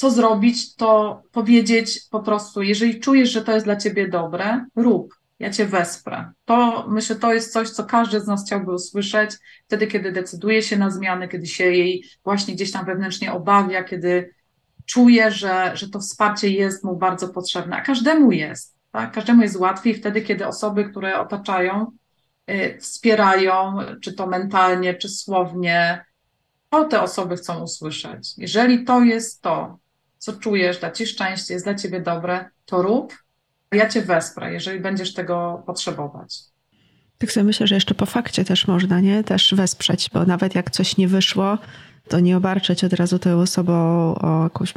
[0.00, 5.14] co zrobić, to powiedzieć po prostu, jeżeli czujesz, że to jest dla ciebie dobre, rób,
[5.38, 6.32] ja cię wesprę.
[6.44, 9.30] To myślę, to jest coś, co każdy z nas chciałby usłyszeć
[9.66, 14.34] wtedy, kiedy decyduje się na zmianę, kiedy się jej właśnie gdzieś tam wewnętrznie obawia, kiedy
[14.90, 18.76] czuje, że, że to wsparcie jest mu bardzo potrzebne, a każdemu jest.
[18.92, 19.12] Tak?
[19.12, 21.86] Każdemu jest łatwiej wtedy, kiedy osoby, które otaczają,
[22.50, 26.04] y, wspierają, czy to mentalnie, czy słownie,
[26.70, 28.34] to te osoby chcą usłyszeć.
[28.38, 29.78] Jeżeli to jest to,
[30.18, 33.14] co czujesz, da ci szczęście, jest dla ciebie dobre, to rób.
[33.72, 36.38] Ja cię wesprę, jeżeli będziesz tego potrzebować.
[37.18, 39.24] Tak sobie myślę, że jeszcze po fakcie też można, nie?
[39.24, 41.58] Też wesprzeć, bo nawet jak coś nie wyszło,
[42.10, 43.72] to nie obarczać od razu tą osobą
[44.14, 44.74] o jakąś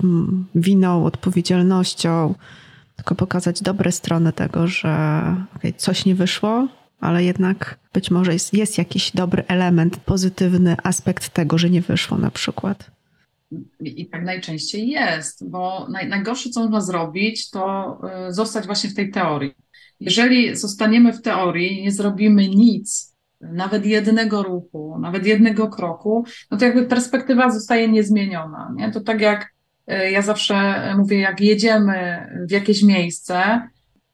[0.55, 2.35] winą, odpowiedzialnością,
[2.95, 5.21] tylko pokazać dobre strony tego, że
[5.55, 6.67] okay, coś nie wyszło,
[6.99, 12.17] ale jednak być może jest, jest jakiś dobry element, pozytywny aspekt tego, że nie wyszło
[12.17, 12.91] na przykład.
[13.79, 17.97] I tak najczęściej jest, bo naj, najgorsze, co można zrobić, to
[18.29, 19.53] y, zostać właśnie w tej teorii.
[19.99, 23.12] Jeżeli zostaniemy w teorii, nie zrobimy nic,
[23.51, 28.73] nawet jednego ruchu, nawet jednego kroku, no to jakby perspektywa zostaje niezmieniona.
[28.75, 28.91] Nie?
[28.91, 29.53] To tak jak
[29.91, 33.61] y, ja zawsze mówię, jak jedziemy w jakieś miejsce,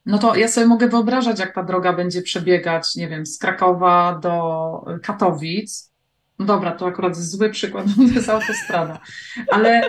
[0.06, 4.20] no to ja sobie mogę wyobrażać, jak ta droga będzie przebiegać, nie wiem, z Krakowa
[4.24, 5.92] do Katowic,
[6.40, 9.00] no dobra, to akurat zły przykład, to jest autostrada.
[9.52, 9.82] Ale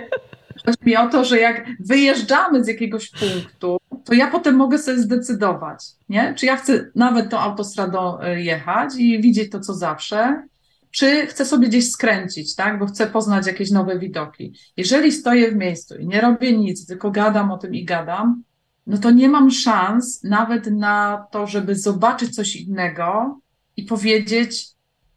[0.65, 4.97] chodzi mi o to, że jak wyjeżdżamy z jakiegoś punktu, to ja potem mogę sobie
[4.97, 6.33] zdecydować, nie?
[6.37, 10.43] Czy ja chcę nawet tą autostradą e, jechać i widzieć to, co zawsze,
[10.91, 12.79] czy chcę sobie gdzieś skręcić, tak?
[12.79, 14.53] Bo chcę poznać jakieś nowe widoki.
[14.77, 18.43] Jeżeli stoję w miejscu i nie robię nic, tylko gadam o tym i gadam,
[18.87, 23.39] no to nie mam szans nawet na to, żeby zobaczyć coś innego
[23.77, 24.67] i powiedzieć,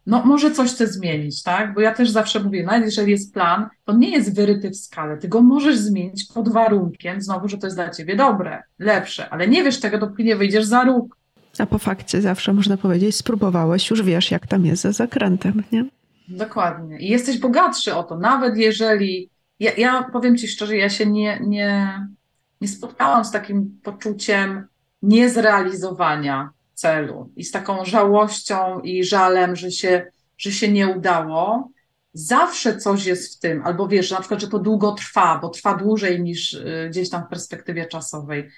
[0.07, 1.75] no może coś chce zmienić, tak?
[1.75, 5.17] Bo ja też zawsze mówię, nawet jeżeli jest plan, to nie jest wyryty w skalę,
[5.17, 9.49] ty go możesz zmienić pod warunkiem, znowu, że to jest dla ciebie dobre, lepsze, ale
[9.49, 11.17] nie wiesz tego, dopóki nie wyjdziesz za róg.
[11.59, 15.85] A po fakcie zawsze można powiedzieć, spróbowałeś, już wiesz, jak tam jest za zakrętem, nie?
[16.29, 16.99] Dokładnie.
[16.99, 19.31] I jesteś bogatszy o to, nawet jeżeli.
[19.61, 22.01] Ja, ja powiem ci szczerze, ja się nie, nie,
[22.61, 24.67] nie spotkałam z takim poczuciem
[25.03, 30.07] niezrealizowania celu i z taką żałością i żalem, że się,
[30.39, 31.71] że się nie udało.
[32.13, 35.75] Zawsze coś jest w tym, albo wiesz, na przykład, że to długo trwa, bo trwa
[35.75, 38.49] dłużej niż y, gdzieś tam w perspektywie czasowej.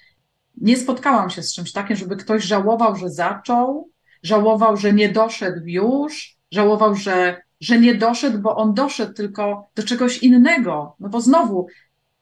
[0.56, 3.90] Nie spotkałam się z czymś takim, żeby ktoś żałował, że zaczął,
[4.22, 9.82] żałował, że nie doszedł już, żałował, że, że nie doszedł, bo on doszedł tylko do
[9.82, 10.96] czegoś innego.
[11.00, 11.66] No bo znowu,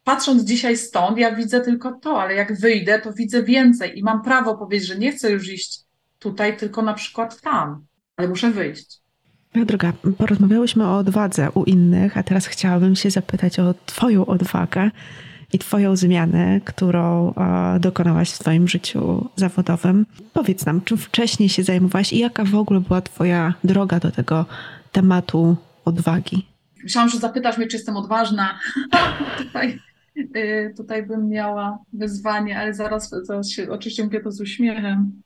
[0.05, 4.23] patrząc dzisiaj stąd, ja widzę tylko to, ale jak wyjdę, to widzę więcej i mam
[4.23, 5.84] prawo powiedzieć, że nie chcę już iść
[6.25, 9.01] tutaj, tylko na przykład tam, ale muszę wyjść.
[9.55, 14.91] Moja droga, porozmawiałyśmy o odwadze u innych, a teraz chciałabym się zapytać o Twoją odwagę
[15.53, 20.07] i Twoją zmianę, którą e, dokonałaś w Twoim życiu zawodowym.
[20.33, 24.47] Powiedz nam, czym wcześniej się zajmowałaś i jaka w ogóle była Twoja droga do tego
[24.93, 26.47] tematu odwagi?
[26.83, 28.59] Myślałam, że zapytasz mnie, czy jestem odważna.
[29.43, 29.79] tutaj,
[30.17, 35.23] y, tutaj bym miała wyzwanie, ale zaraz, zaraz się, oczywiście mówię to z uśmiechem,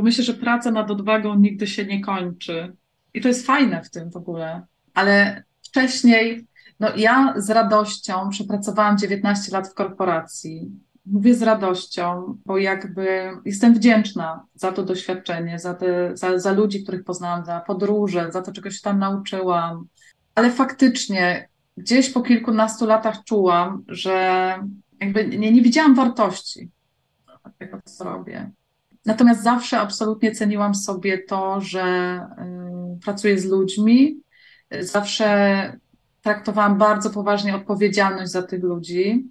[0.00, 2.76] bo myślę, że praca nad odwagą nigdy się nie kończy.
[3.14, 4.62] I to jest fajne w tym w ogóle.
[4.94, 6.46] Ale wcześniej
[6.80, 10.70] no ja z radością przepracowałam 19 lat w korporacji.
[11.06, 16.82] Mówię z radością, bo jakby jestem wdzięczna za to doświadczenie, za, te, za, za ludzi,
[16.82, 19.86] których poznałam, za podróże, za to, czego się tam nauczyłam.
[20.34, 24.54] Ale faktycznie gdzieś po kilkunastu latach czułam, że
[25.00, 26.70] jakby nie, nie widziałam wartości
[27.58, 28.50] tego, co robię.
[29.06, 32.16] Natomiast zawsze absolutnie ceniłam sobie to, że
[32.96, 34.20] y, pracuję z ludźmi.
[34.80, 35.80] Zawsze
[36.22, 39.30] traktowałam bardzo poważnie odpowiedzialność za tych ludzi.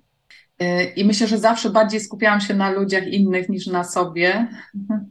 [0.62, 4.48] Y, I myślę, że zawsze bardziej skupiałam się na ludziach innych niż na sobie.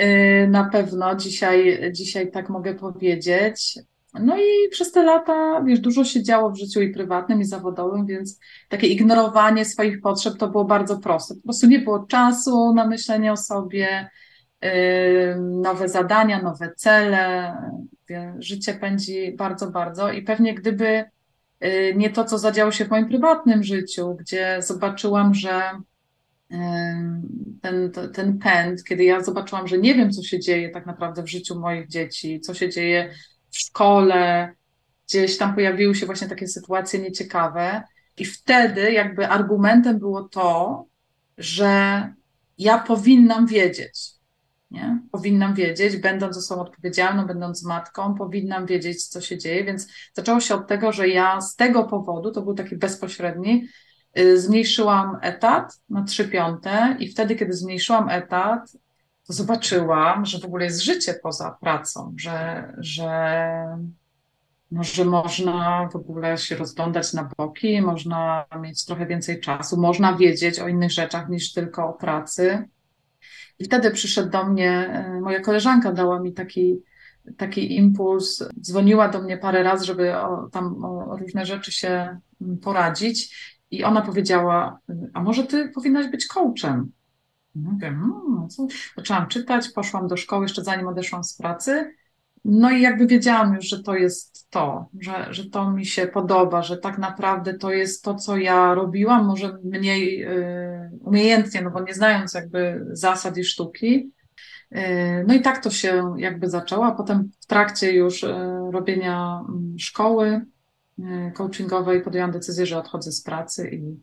[0.00, 3.78] Y, na pewno dzisiaj, dzisiaj tak mogę powiedzieć.
[4.20, 8.06] No i przez te lata, wiesz, dużo się działo w życiu i prywatnym, i zawodowym,
[8.06, 11.34] więc takie ignorowanie swoich potrzeb to było bardzo proste.
[11.34, 14.10] Po prostu nie było czasu na myślenie o sobie,
[15.38, 17.56] nowe zadania, nowe cele.
[18.38, 21.04] Życie pędzi bardzo, bardzo i pewnie gdyby
[21.64, 25.62] y, nie to, co zadziało się w moim prywatnym życiu, gdzie zobaczyłam, że
[27.62, 31.30] ten, ten pęd, kiedy ja zobaczyłam, że nie wiem, co się dzieje tak naprawdę w
[31.30, 33.10] życiu moich dzieci, co się dzieje
[33.56, 34.54] w szkole,
[35.08, 37.82] gdzieś tam pojawiły się właśnie takie sytuacje nieciekawe.
[38.18, 40.84] I wtedy jakby argumentem było to,
[41.38, 42.02] że
[42.58, 44.10] ja powinnam wiedzieć,
[44.70, 45.00] nie?
[45.12, 49.64] Powinnam wiedzieć, będąc osobą odpowiedzialną, będąc matką, powinnam wiedzieć, co się dzieje.
[49.64, 53.68] Więc zaczęło się od tego, że ja z tego powodu, to był taki bezpośredni,
[54.18, 58.72] y, zmniejszyłam etat na trzy piąte i wtedy, kiedy zmniejszyłam etat,
[59.26, 63.78] to zobaczyłam, że w ogóle jest życie poza pracą, że, że,
[64.70, 70.16] no, że można w ogóle się rozglądać na boki, można mieć trochę więcej czasu, można
[70.16, 72.68] wiedzieć o innych rzeczach niż tylko o pracy.
[73.58, 76.82] I wtedy przyszedł do mnie, e, moja koleżanka dała mi taki,
[77.36, 82.58] taki impuls, dzwoniła do mnie parę razy, żeby o, tam o różne rzeczy się mm,
[82.58, 83.36] poradzić.
[83.70, 84.78] I ona powiedziała,
[85.14, 86.92] a może ty powinnaś być coachem?
[87.62, 88.66] Mówię, hmm, co?
[88.96, 91.92] Zaczęłam czytać, poszłam do szkoły jeszcze zanim odeszłam z pracy
[92.48, 96.62] no i jakby wiedziałam już, że to jest to, że, że to mi się podoba,
[96.62, 101.80] że tak naprawdę to jest to, co ja robiłam, może mniej y, umiejętnie, no bo
[101.80, 104.12] nie znając jakby zasad i sztuki.
[104.76, 108.34] Y, no i tak to się jakby zaczęło, a potem w trakcie już y,
[108.70, 110.40] robienia mm, szkoły
[111.34, 113.96] coachingowej podjęłam decyzję, że odchodzę z pracy i,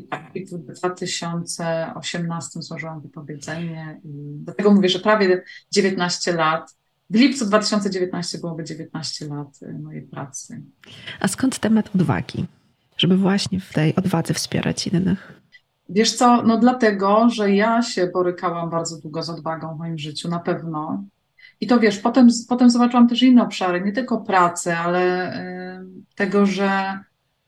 [0.00, 4.08] i tak i w 2018 złożyłam wypowiedzenie i
[4.44, 5.42] do tego mówię, że prawie
[5.72, 6.74] 19 lat
[7.10, 10.62] w lipcu 2019 byłoby 19 lat y, mojej pracy.
[11.20, 12.46] A skąd temat odwagi?
[12.96, 15.40] Żeby właśnie w tej odwadze wspierać innych?
[15.88, 20.28] Wiesz co, no dlatego, że ja się borykałam bardzo długo z odwagą w moim życiu,
[20.28, 21.04] na pewno.
[21.60, 25.34] I to wiesz, potem, potem zobaczyłam też inne obszary, nie tylko pracę, ale
[25.80, 26.98] y, tego, że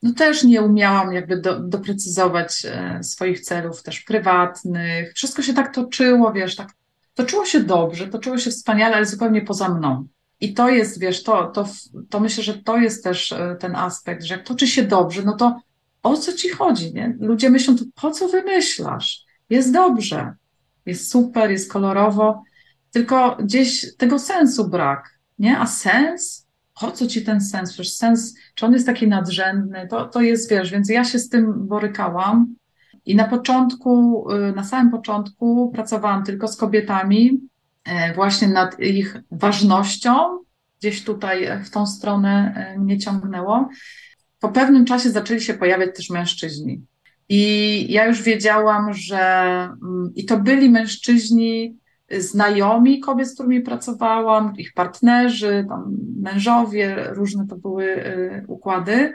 [0.02, 2.66] no też nie umiałam jakby do, doprecyzować
[3.00, 5.12] y, swoich celów też prywatnych.
[5.14, 6.68] Wszystko się tak toczyło, wiesz, tak
[7.14, 10.06] toczyło się dobrze, toczyło się wspaniale, ale zupełnie poza mną.
[10.40, 11.68] I to jest, wiesz, to, to,
[12.10, 15.36] to myślę, że to jest też e, ten aspekt, że jak toczy się dobrze, no
[15.36, 15.60] to
[16.02, 17.16] o co ci chodzi, nie?
[17.20, 19.24] Ludzie myślą, to po co wymyślasz?
[19.50, 20.34] Jest dobrze,
[20.86, 22.42] jest super, jest kolorowo,
[22.90, 25.58] tylko gdzieś tego sensu brak, nie?
[25.58, 26.41] A sens?
[26.82, 27.72] Po co ci ten sens?
[27.72, 29.88] Przecież sens, czy on jest taki nadrzędny?
[29.90, 32.54] To, to jest, wiesz, więc ja się z tym borykałam
[33.06, 37.40] i na początku, y, na samym początku pracowałam tylko z kobietami,
[37.84, 40.38] e, właśnie nad ich ważnością.
[40.80, 43.68] Gdzieś tutaj w tą stronę e, mnie ciągnęło.
[44.40, 46.82] Po pewnym czasie zaczęli się pojawiać też mężczyźni.
[47.28, 49.18] I ja już wiedziałam, że
[49.82, 51.76] mm, i to byli mężczyźni,
[52.18, 59.14] znajomi kobiet, z którymi pracowałam, ich partnerzy, tam mężowie, różne to były y, układy.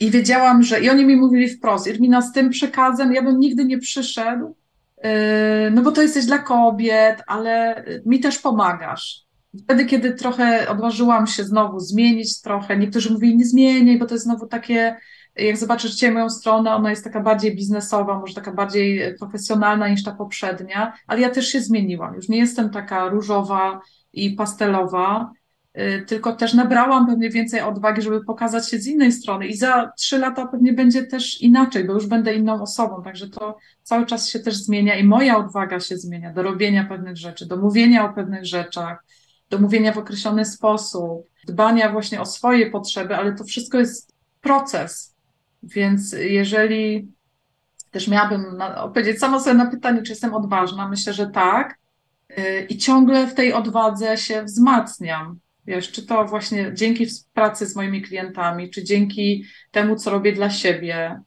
[0.00, 3.64] I wiedziałam, że i oni mi mówili wprost, Irmina, z tym przekazem ja bym nigdy
[3.64, 4.56] nie przyszedł,
[4.98, 9.22] y, no bo to jesteś dla kobiet, ale mi też pomagasz.
[9.64, 14.24] Wtedy, kiedy trochę odważyłam się znowu zmienić trochę, niektórzy mówili, nie zmieniaj, bo to jest
[14.24, 14.96] znowu takie,
[15.36, 20.04] jak zobaczysz dzisiaj moją stronę, ona jest taka bardziej biznesowa, może taka bardziej profesjonalna niż
[20.04, 22.14] ta poprzednia, ale ja też się zmieniłam.
[22.14, 23.80] Już nie jestem taka różowa
[24.12, 25.30] i pastelowa,
[25.78, 29.92] y, tylko też nabrałam pewnie więcej odwagi, żeby pokazać się z innej strony i za
[29.98, 34.28] trzy lata pewnie będzie też inaczej, bo już będę inną osobą, także to cały czas
[34.28, 38.12] się też zmienia i moja odwaga się zmienia do robienia pewnych rzeczy, do mówienia o
[38.14, 39.04] pewnych rzeczach,
[39.50, 45.11] do mówienia w określony sposób, dbania właśnie o swoje potrzeby, ale to wszystko jest proces.
[45.62, 47.12] Więc jeżeli
[47.90, 51.78] też miałabym odpowiedzieć sama sobie na pytanie, czy jestem odważna, myślę, że tak.
[52.38, 55.38] Y, I ciągle w tej odwadze się wzmacniam.
[55.66, 60.50] Wiesz, czy to właśnie dzięki pracy z moimi klientami, czy dzięki temu, co robię dla
[60.50, 61.20] siebie,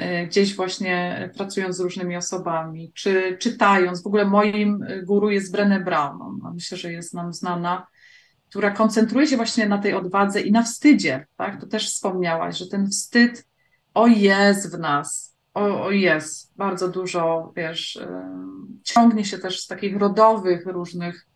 [0.00, 4.02] y, gdzieś właśnie pracując z różnymi osobami, czy czytając.
[4.02, 6.40] W ogóle moim guru jest Brené Brown.
[6.54, 7.86] Myślę, że jest nam znana
[8.52, 11.60] która koncentruje się właśnie na tej odwadze i na wstydzie, tak?
[11.60, 13.46] To też wspomniałaś, że ten wstyd,
[13.94, 17.98] o jest w nas, o, o jest, bardzo dużo, wiesz,
[18.82, 21.26] ciągnie się też z takich rodowych różnych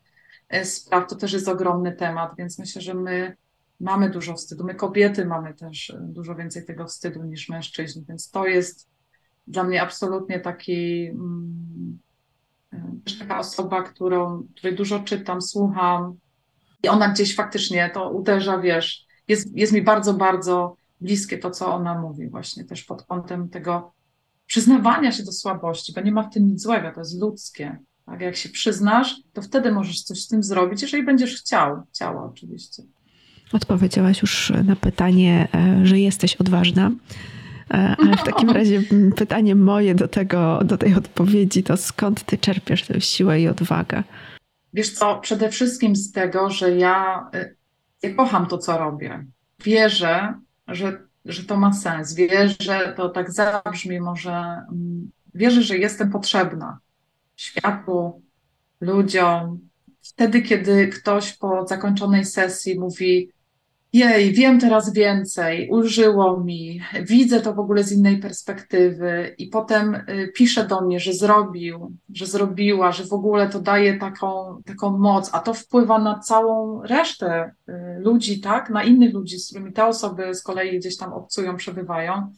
[0.49, 3.37] e, spraw, to też jest ogromny temat, więc myślę, że my
[3.81, 8.31] mamy dużo wstydu, my kobiety mamy też e, dużo więcej tego wstydu niż mężczyźni, więc
[8.31, 8.89] to jest
[9.47, 11.99] dla mnie absolutnie taki, mm,
[13.05, 16.17] też taka osoba, którą, której dużo czytam, słucham,
[16.83, 21.75] i ona gdzieś faktycznie to uderza, wiesz, jest, jest mi bardzo, bardzo bliskie to, co
[21.75, 23.93] ona mówi, właśnie też pod kątem tego
[24.47, 27.79] przyznawania się do słabości, bo nie ma w tym nic złego, to jest ludzkie.
[28.07, 28.21] Tak?
[28.21, 32.83] Jak się przyznasz, to wtedy możesz coś z tym zrobić, jeżeli będziesz chciał, chciała oczywiście.
[33.53, 36.91] Odpowiedziałaś już na pytanie, e, że jesteś odważna.
[37.71, 38.83] E, ale w takim razie
[39.17, 44.03] pytanie moje do, tego, do tej odpowiedzi to skąd ty czerpiesz tę siłę i odwagę?
[44.73, 47.57] Wiesz co, przede wszystkim z tego, że ja, y,
[48.03, 49.27] ja kocham to, co robię.
[49.65, 50.35] Wierzę,
[50.69, 52.15] że, że to ma sens.
[52.15, 56.79] Wierzę, to tak zabrzmi może, mm, wierzę, że jestem potrzebna
[57.37, 58.23] światu,
[58.81, 59.69] ludziom.
[60.03, 63.31] Wtedy, kiedy ktoś po zakończonej sesji mówi,
[63.97, 69.95] jej, wiem teraz więcej, użyło mi, widzę to w ogóle z innej perspektywy i potem
[69.95, 74.99] y, pisze do mnie, że zrobił, że zrobiła, że w ogóle to daje taką, taką
[74.99, 79.73] moc, a to wpływa na całą resztę y, ludzi, tak, na innych ludzi, z którymi
[79.73, 82.33] te osoby z kolei gdzieś tam obcują, przebywają,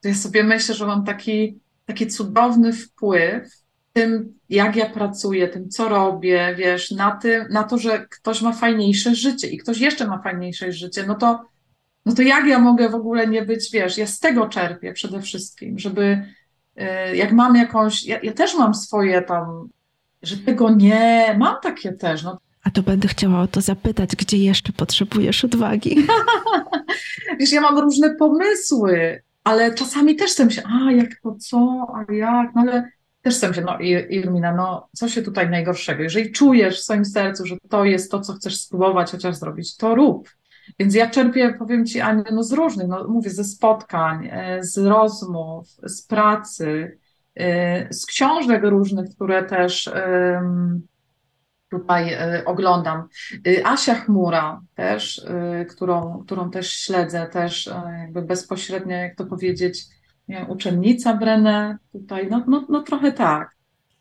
[0.00, 3.61] to ja sobie myślę, że mam taki, taki cudowny wpływ
[3.92, 8.52] tym, jak ja pracuję, tym, co robię, wiesz, na, tym, na to, że ktoś ma
[8.52, 11.40] fajniejsze życie i ktoś jeszcze ma fajniejsze życie, no to,
[12.06, 15.22] no to jak ja mogę w ogóle nie być, wiesz, ja z tego czerpię przede
[15.22, 16.26] wszystkim, żeby
[17.12, 19.68] y, jak mam jakąś, ja, ja też mam swoje tam,
[20.22, 22.38] że tego nie, mam takie też, no.
[22.64, 26.06] A to będę chciała o to zapytać, gdzie jeszcze potrzebujesz odwagi?
[27.40, 32.12] wiesz, ja mam różne pomysły, ale czasami też chcę się, a jak to co, a
[32.12, 32.90] jak, no ale
[33.22, 33.78] też chcę się, no
[34.10, 36.02] Irmina, no co się tutaj najgorszego?
[36.02, 39.94] Jeżeli czujesz w swoim sercu, że to jest to, co chcesz spróbować chociaż zrobić, to
[39.94, 40.28] rób.
[40.78, 44.78] Więc ja czerpię, powiem Ci, Aniu, no z różnych, no mówię, ze spotkań, e, z
[44.78, 46.98] rozmów, z pracy,
[47.34, 49.90] e, z książek różnych, które też
[51.70, 53.08] tutaj e, oglądam.
[53.64, 55.26] Asia Chmura też,
[55.70, 59.84] którą, którą też śledzę, też jakby bezpośrednio, jak to powiedzieć,
[60.48, 63.50] uczennica Brenę tutaj, no, no, no trochę tak.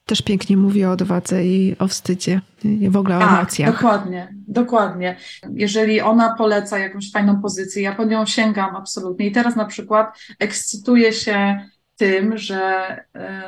[0.06, 3.74] Też pięknie mówi o odwadze i o wstydzie, i w ogóle o tak, emocjach.
[3.74, 5.18] Dokładnie, dokładnie.
[5.54, 9.28] Jeżeli ona poleca jakąś fajną pozycję, ja po nią sięgam absolutnie.
[9.28, 11.60] I teraz na przykład ekscytuję się
[12.02, 12.98] tym, że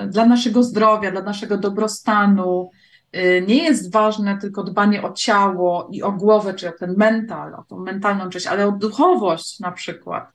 [0.03, 2.71] y, dla naszego zdrowia, dla naszego dobrostanu
[3.15, 7.55] y, nie jest ważne tylko dbanie o ciało i o głowę, czy o ten mental,
[7.55, 10.32] o tą mentalną część, ale o duchowość na przykład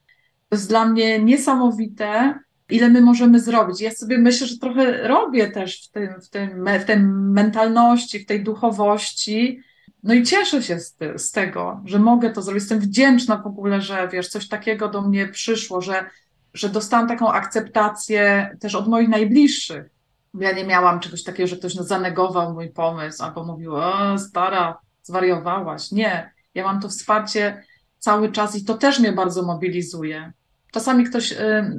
[0.48, 2.38] to jest dla mnie niesamowite,
[2.70, 3.80] ile my możemy zrobić.
[3.80, 8.26] Ja sobie myślę, że trochę robię też w, tym, w, tym, w tej mentalności, w
[8.26, 9.60] tej duchowości.
[10.02, 12.62] No i cieszę się z, z tego, że mogę to zrobić.
[12.62, 16.10] Jestem wdzięczna w ogóle, że wiesz, coś takiego do mnie przyszło, że,
[16.54, 19.90] że dostałam taką akceptację też od moich najbliższych.
[20.34, 25.92] Ja nie miałam czegoś takiego, że ktoś zanegował mój pomysł albo mówił, o stara, zwariowałaś.
[25.92, 27.64] Nie, ja mam to wsparcie
[27.98, 30.32] cały czas i to też mnie bardzo mobilizuje.
[30.72, 31.36] Czasami ktoś y,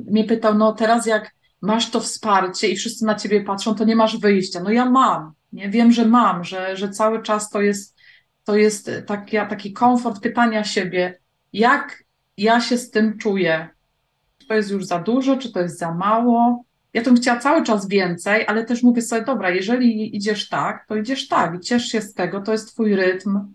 [0.07, 1.31] mnie pytał, no teraz jak
[1.61, 4.59] masz to wsparcie i wszyscy na ciebie patrzą, to nie masz wyjścia.
[4.63, 7.95] No ja mam, nie wiem, że mam, że, że cały czas to jest,
[8.43, 11.19] to jest taki, taki komfort pytania siebie,
[11.53, 12.03] jak
[12.37, 13.69] ja się z tym czuję.
[14.37, 16.63] Czy to jest już za dużo, czy to jest za mało?
[16.93, 20.95] Ja bym chciała cały czas więcej, ale też mówię sobie, dobra, jeżeli idziesz tak, to
[20.95, 23.53] idziesz tak i ciesz się z tego, to jest twój rytm.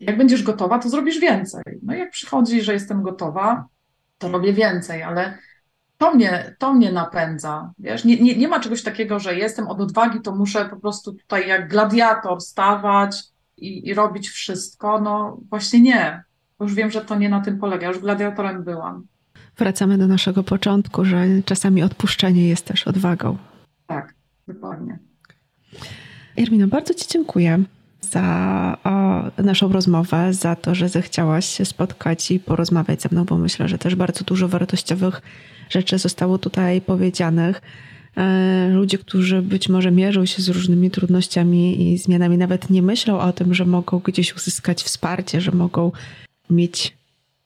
[0.00, 1.62] Jak będziesz gotowa, to zrobisz więcej.
[1.82, 3.66] No jak przychodzi, że jestem gotowa,
[4.18, 5.38] to robię więcej, ale
[5.98, 7.72] to mnie, to mnie napędza.
[7.78, 8.04] Wiesz?
[8.04, 11.48] Nie, nie, nie ma czegoś takiego, że jestem od odwagi, to muszę po prostu tutaj
[11.48, 13.22] jak gladiator stawać
[13.56, 15.00] i, i robić wszystko.
[15.00, 16.22] No właśnie nie.
[16.58, 17.88] Bo już wiem, że to nie na tym polega.
[17.88, 19.06] Już gladiatorem byłam.
[19.56, 23.36] Wracamy do naszego początku, że czasami odpuszczenie jest też odwagą.
[23.86, 24.14] Tak,
[24.48, 24.98] dokładnie.
[26.36, 27.64] Irmino, bardzo Ci dziękuję
[28.10, 33.38] za o, naszą rozmowę, za to, że zechciałaś się spotkać i porozmawiać ze mną, bo
[33.38, 35.22] myślę, że też bardzo dużo wartościowych
[35.70, 37.62] rzeczy zostało tutaj powiedzianych.
[38.16, 43.20] E, ludzie, którzy być może mierzą się z różnymi trudnościami i zmianami, nawet nie myślą
[43.20, 45.92] o tym, że mogą gdzieś uzyskać wsparcie, że mogą
[46.50, 46.96] mieć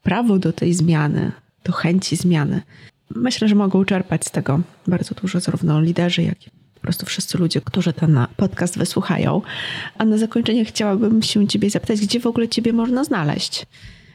[0.03, 1.33] prawo do tej zmiany,
[1.65, 2.63] do chęci zmiany.
[3.15, 6.51] Myślę, że mogą czerpać z tego bardzo dużo, zarówno liderzy, jak i
[6.89, 9.43] prostu wszyscy ludzie, którzy ten podcast wysłuchają.
[9.99, 13.67] A na zakończenie chciałabym się Ciebie zapytać, gdzie w ogóle Ciebie można znaleźć?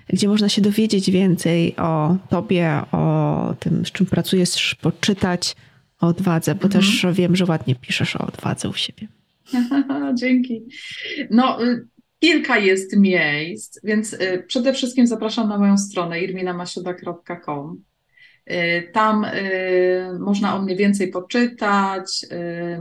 [0.10, 5.56] Gdzie można się dowiedzieć więcej o Tobie, o tym, z czym pracujesz, poczytać
[6.02, 6.84] o odwadze, bo mhm.
[6.84, 9.08] też wiem, że ładnie piszesz o odwadze u siebie.
[10.20, 10.62] Dzięki.
[11.32, 11.88] No, y,
[12.20, 17.84] kilka jest miejsc, więc y, przede wszystkim zapraszam na moją stronę irminamasiuda.com.
[18.52, 19.26] Y, tam
[20.20, 22.26] można o mnie więcej poczytać,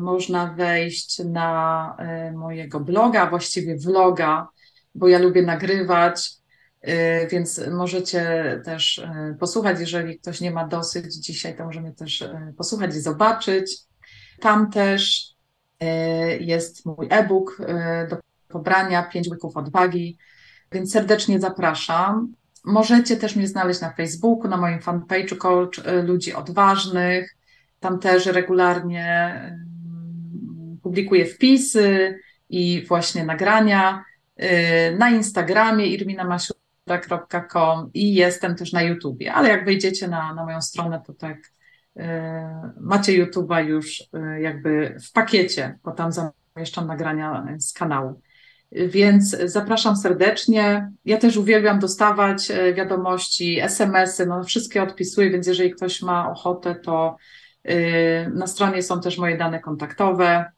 [0.01, 1.97] można wejść na
[2.35, 4.49] mojego bloga, właściwie vloga,
[4.95, 6.31] bo ja lubię nagrywać,
[7.31, 9.07] więc możecie też
[9.41, 12.25] posłuchać, jeżeli ktoś nie ma dosyć dzisiaj, to możemy też
[12.57, 13.79] posłuchać i zobaczyć.
[14.41, 15.33] Tam też
[16.41, 17.59] jest mój e-book
[18.11, 18.17] do
[18.49, 20.19] pobrania, pięć łyków odwagi,
[20.73, 22.35] więc serdecznie zapraszam.
[22.65, 27.37] Możecie też mnie znaleźć na Facebooku, na moim fanpage'u Coach y, Ludzi Odważnych.
[27.81, 29.37] Tam też regularnie
[30.77, 34.05] y, publikuję wpisy i właśnie nagrania.
[34.43, 40.63] Y, na Instagramie irminamasiura.com i jestem też na YouTubie, ale jak wejdziecie na, na moją
[40.63, 41.39] stronę, to tak
[42.81, 44.03] macie YouTube'a już
[44.41, 48.23] jakby w pakiecie, bo tam zamieszczam nagrania z kanału.
[48.73, 50.91] Więc zapraszam serdecznie.
[51.05, 56.75] Ja też uwielbiam dostawać e, wiadomości, SMS-y, no wszystkie odpisuję, więc jeżeli ktoś ma ochotę,
[56.75, 57.17] to
[57.65, 60.53] e, na stronie są też moje dane kontaktowe.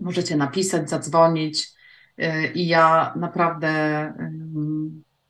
[0.00, 1.68] Możecie napisać, zadzwonić
[2.18, 3.72] e, i ja naprawdę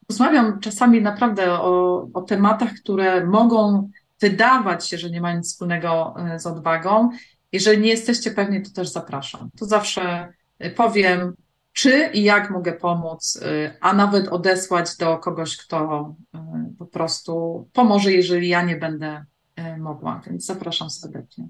[0.09, 3.91] rozmawiam czasami naprawdę o, o tematach, które mogą
[4.21, 7.11] wydawać się, że nie mają nic wspólnego z odwagą.
[7.53, 9.51] Jeżeli nie jesteście pewni, to też zapraszam.
[9.59, 10.33] To zawsze
[10.77, 11.33] powiem,
[11.77, 16.39] czy i jak mogę pomóc, y, a nawet odesłać do kogoś, kto y,
[16.79, 19.25] po prostu pomoże, jeżeli ja nie będę
[19.59, 20.23] y, mogła.
[20.27, 21.49] Więc zapraszam serdecznie.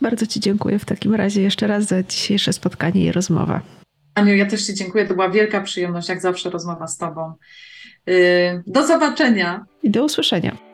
[0.00, 3.60] Bardzo Ci dziękuję w takim razie jeszcze raz za dzisiejsze spotkanie i rozmowę.
[4.14, 5.06] Aniu, ja też Ci dziękuję.
[5.06, 7.34] To była wielka przyjemność, jak zawsze rozmowa z Tobą.
[8.66, 9.64] Do zobaczenia.
[9.82, 10.71] I do usłyszenia.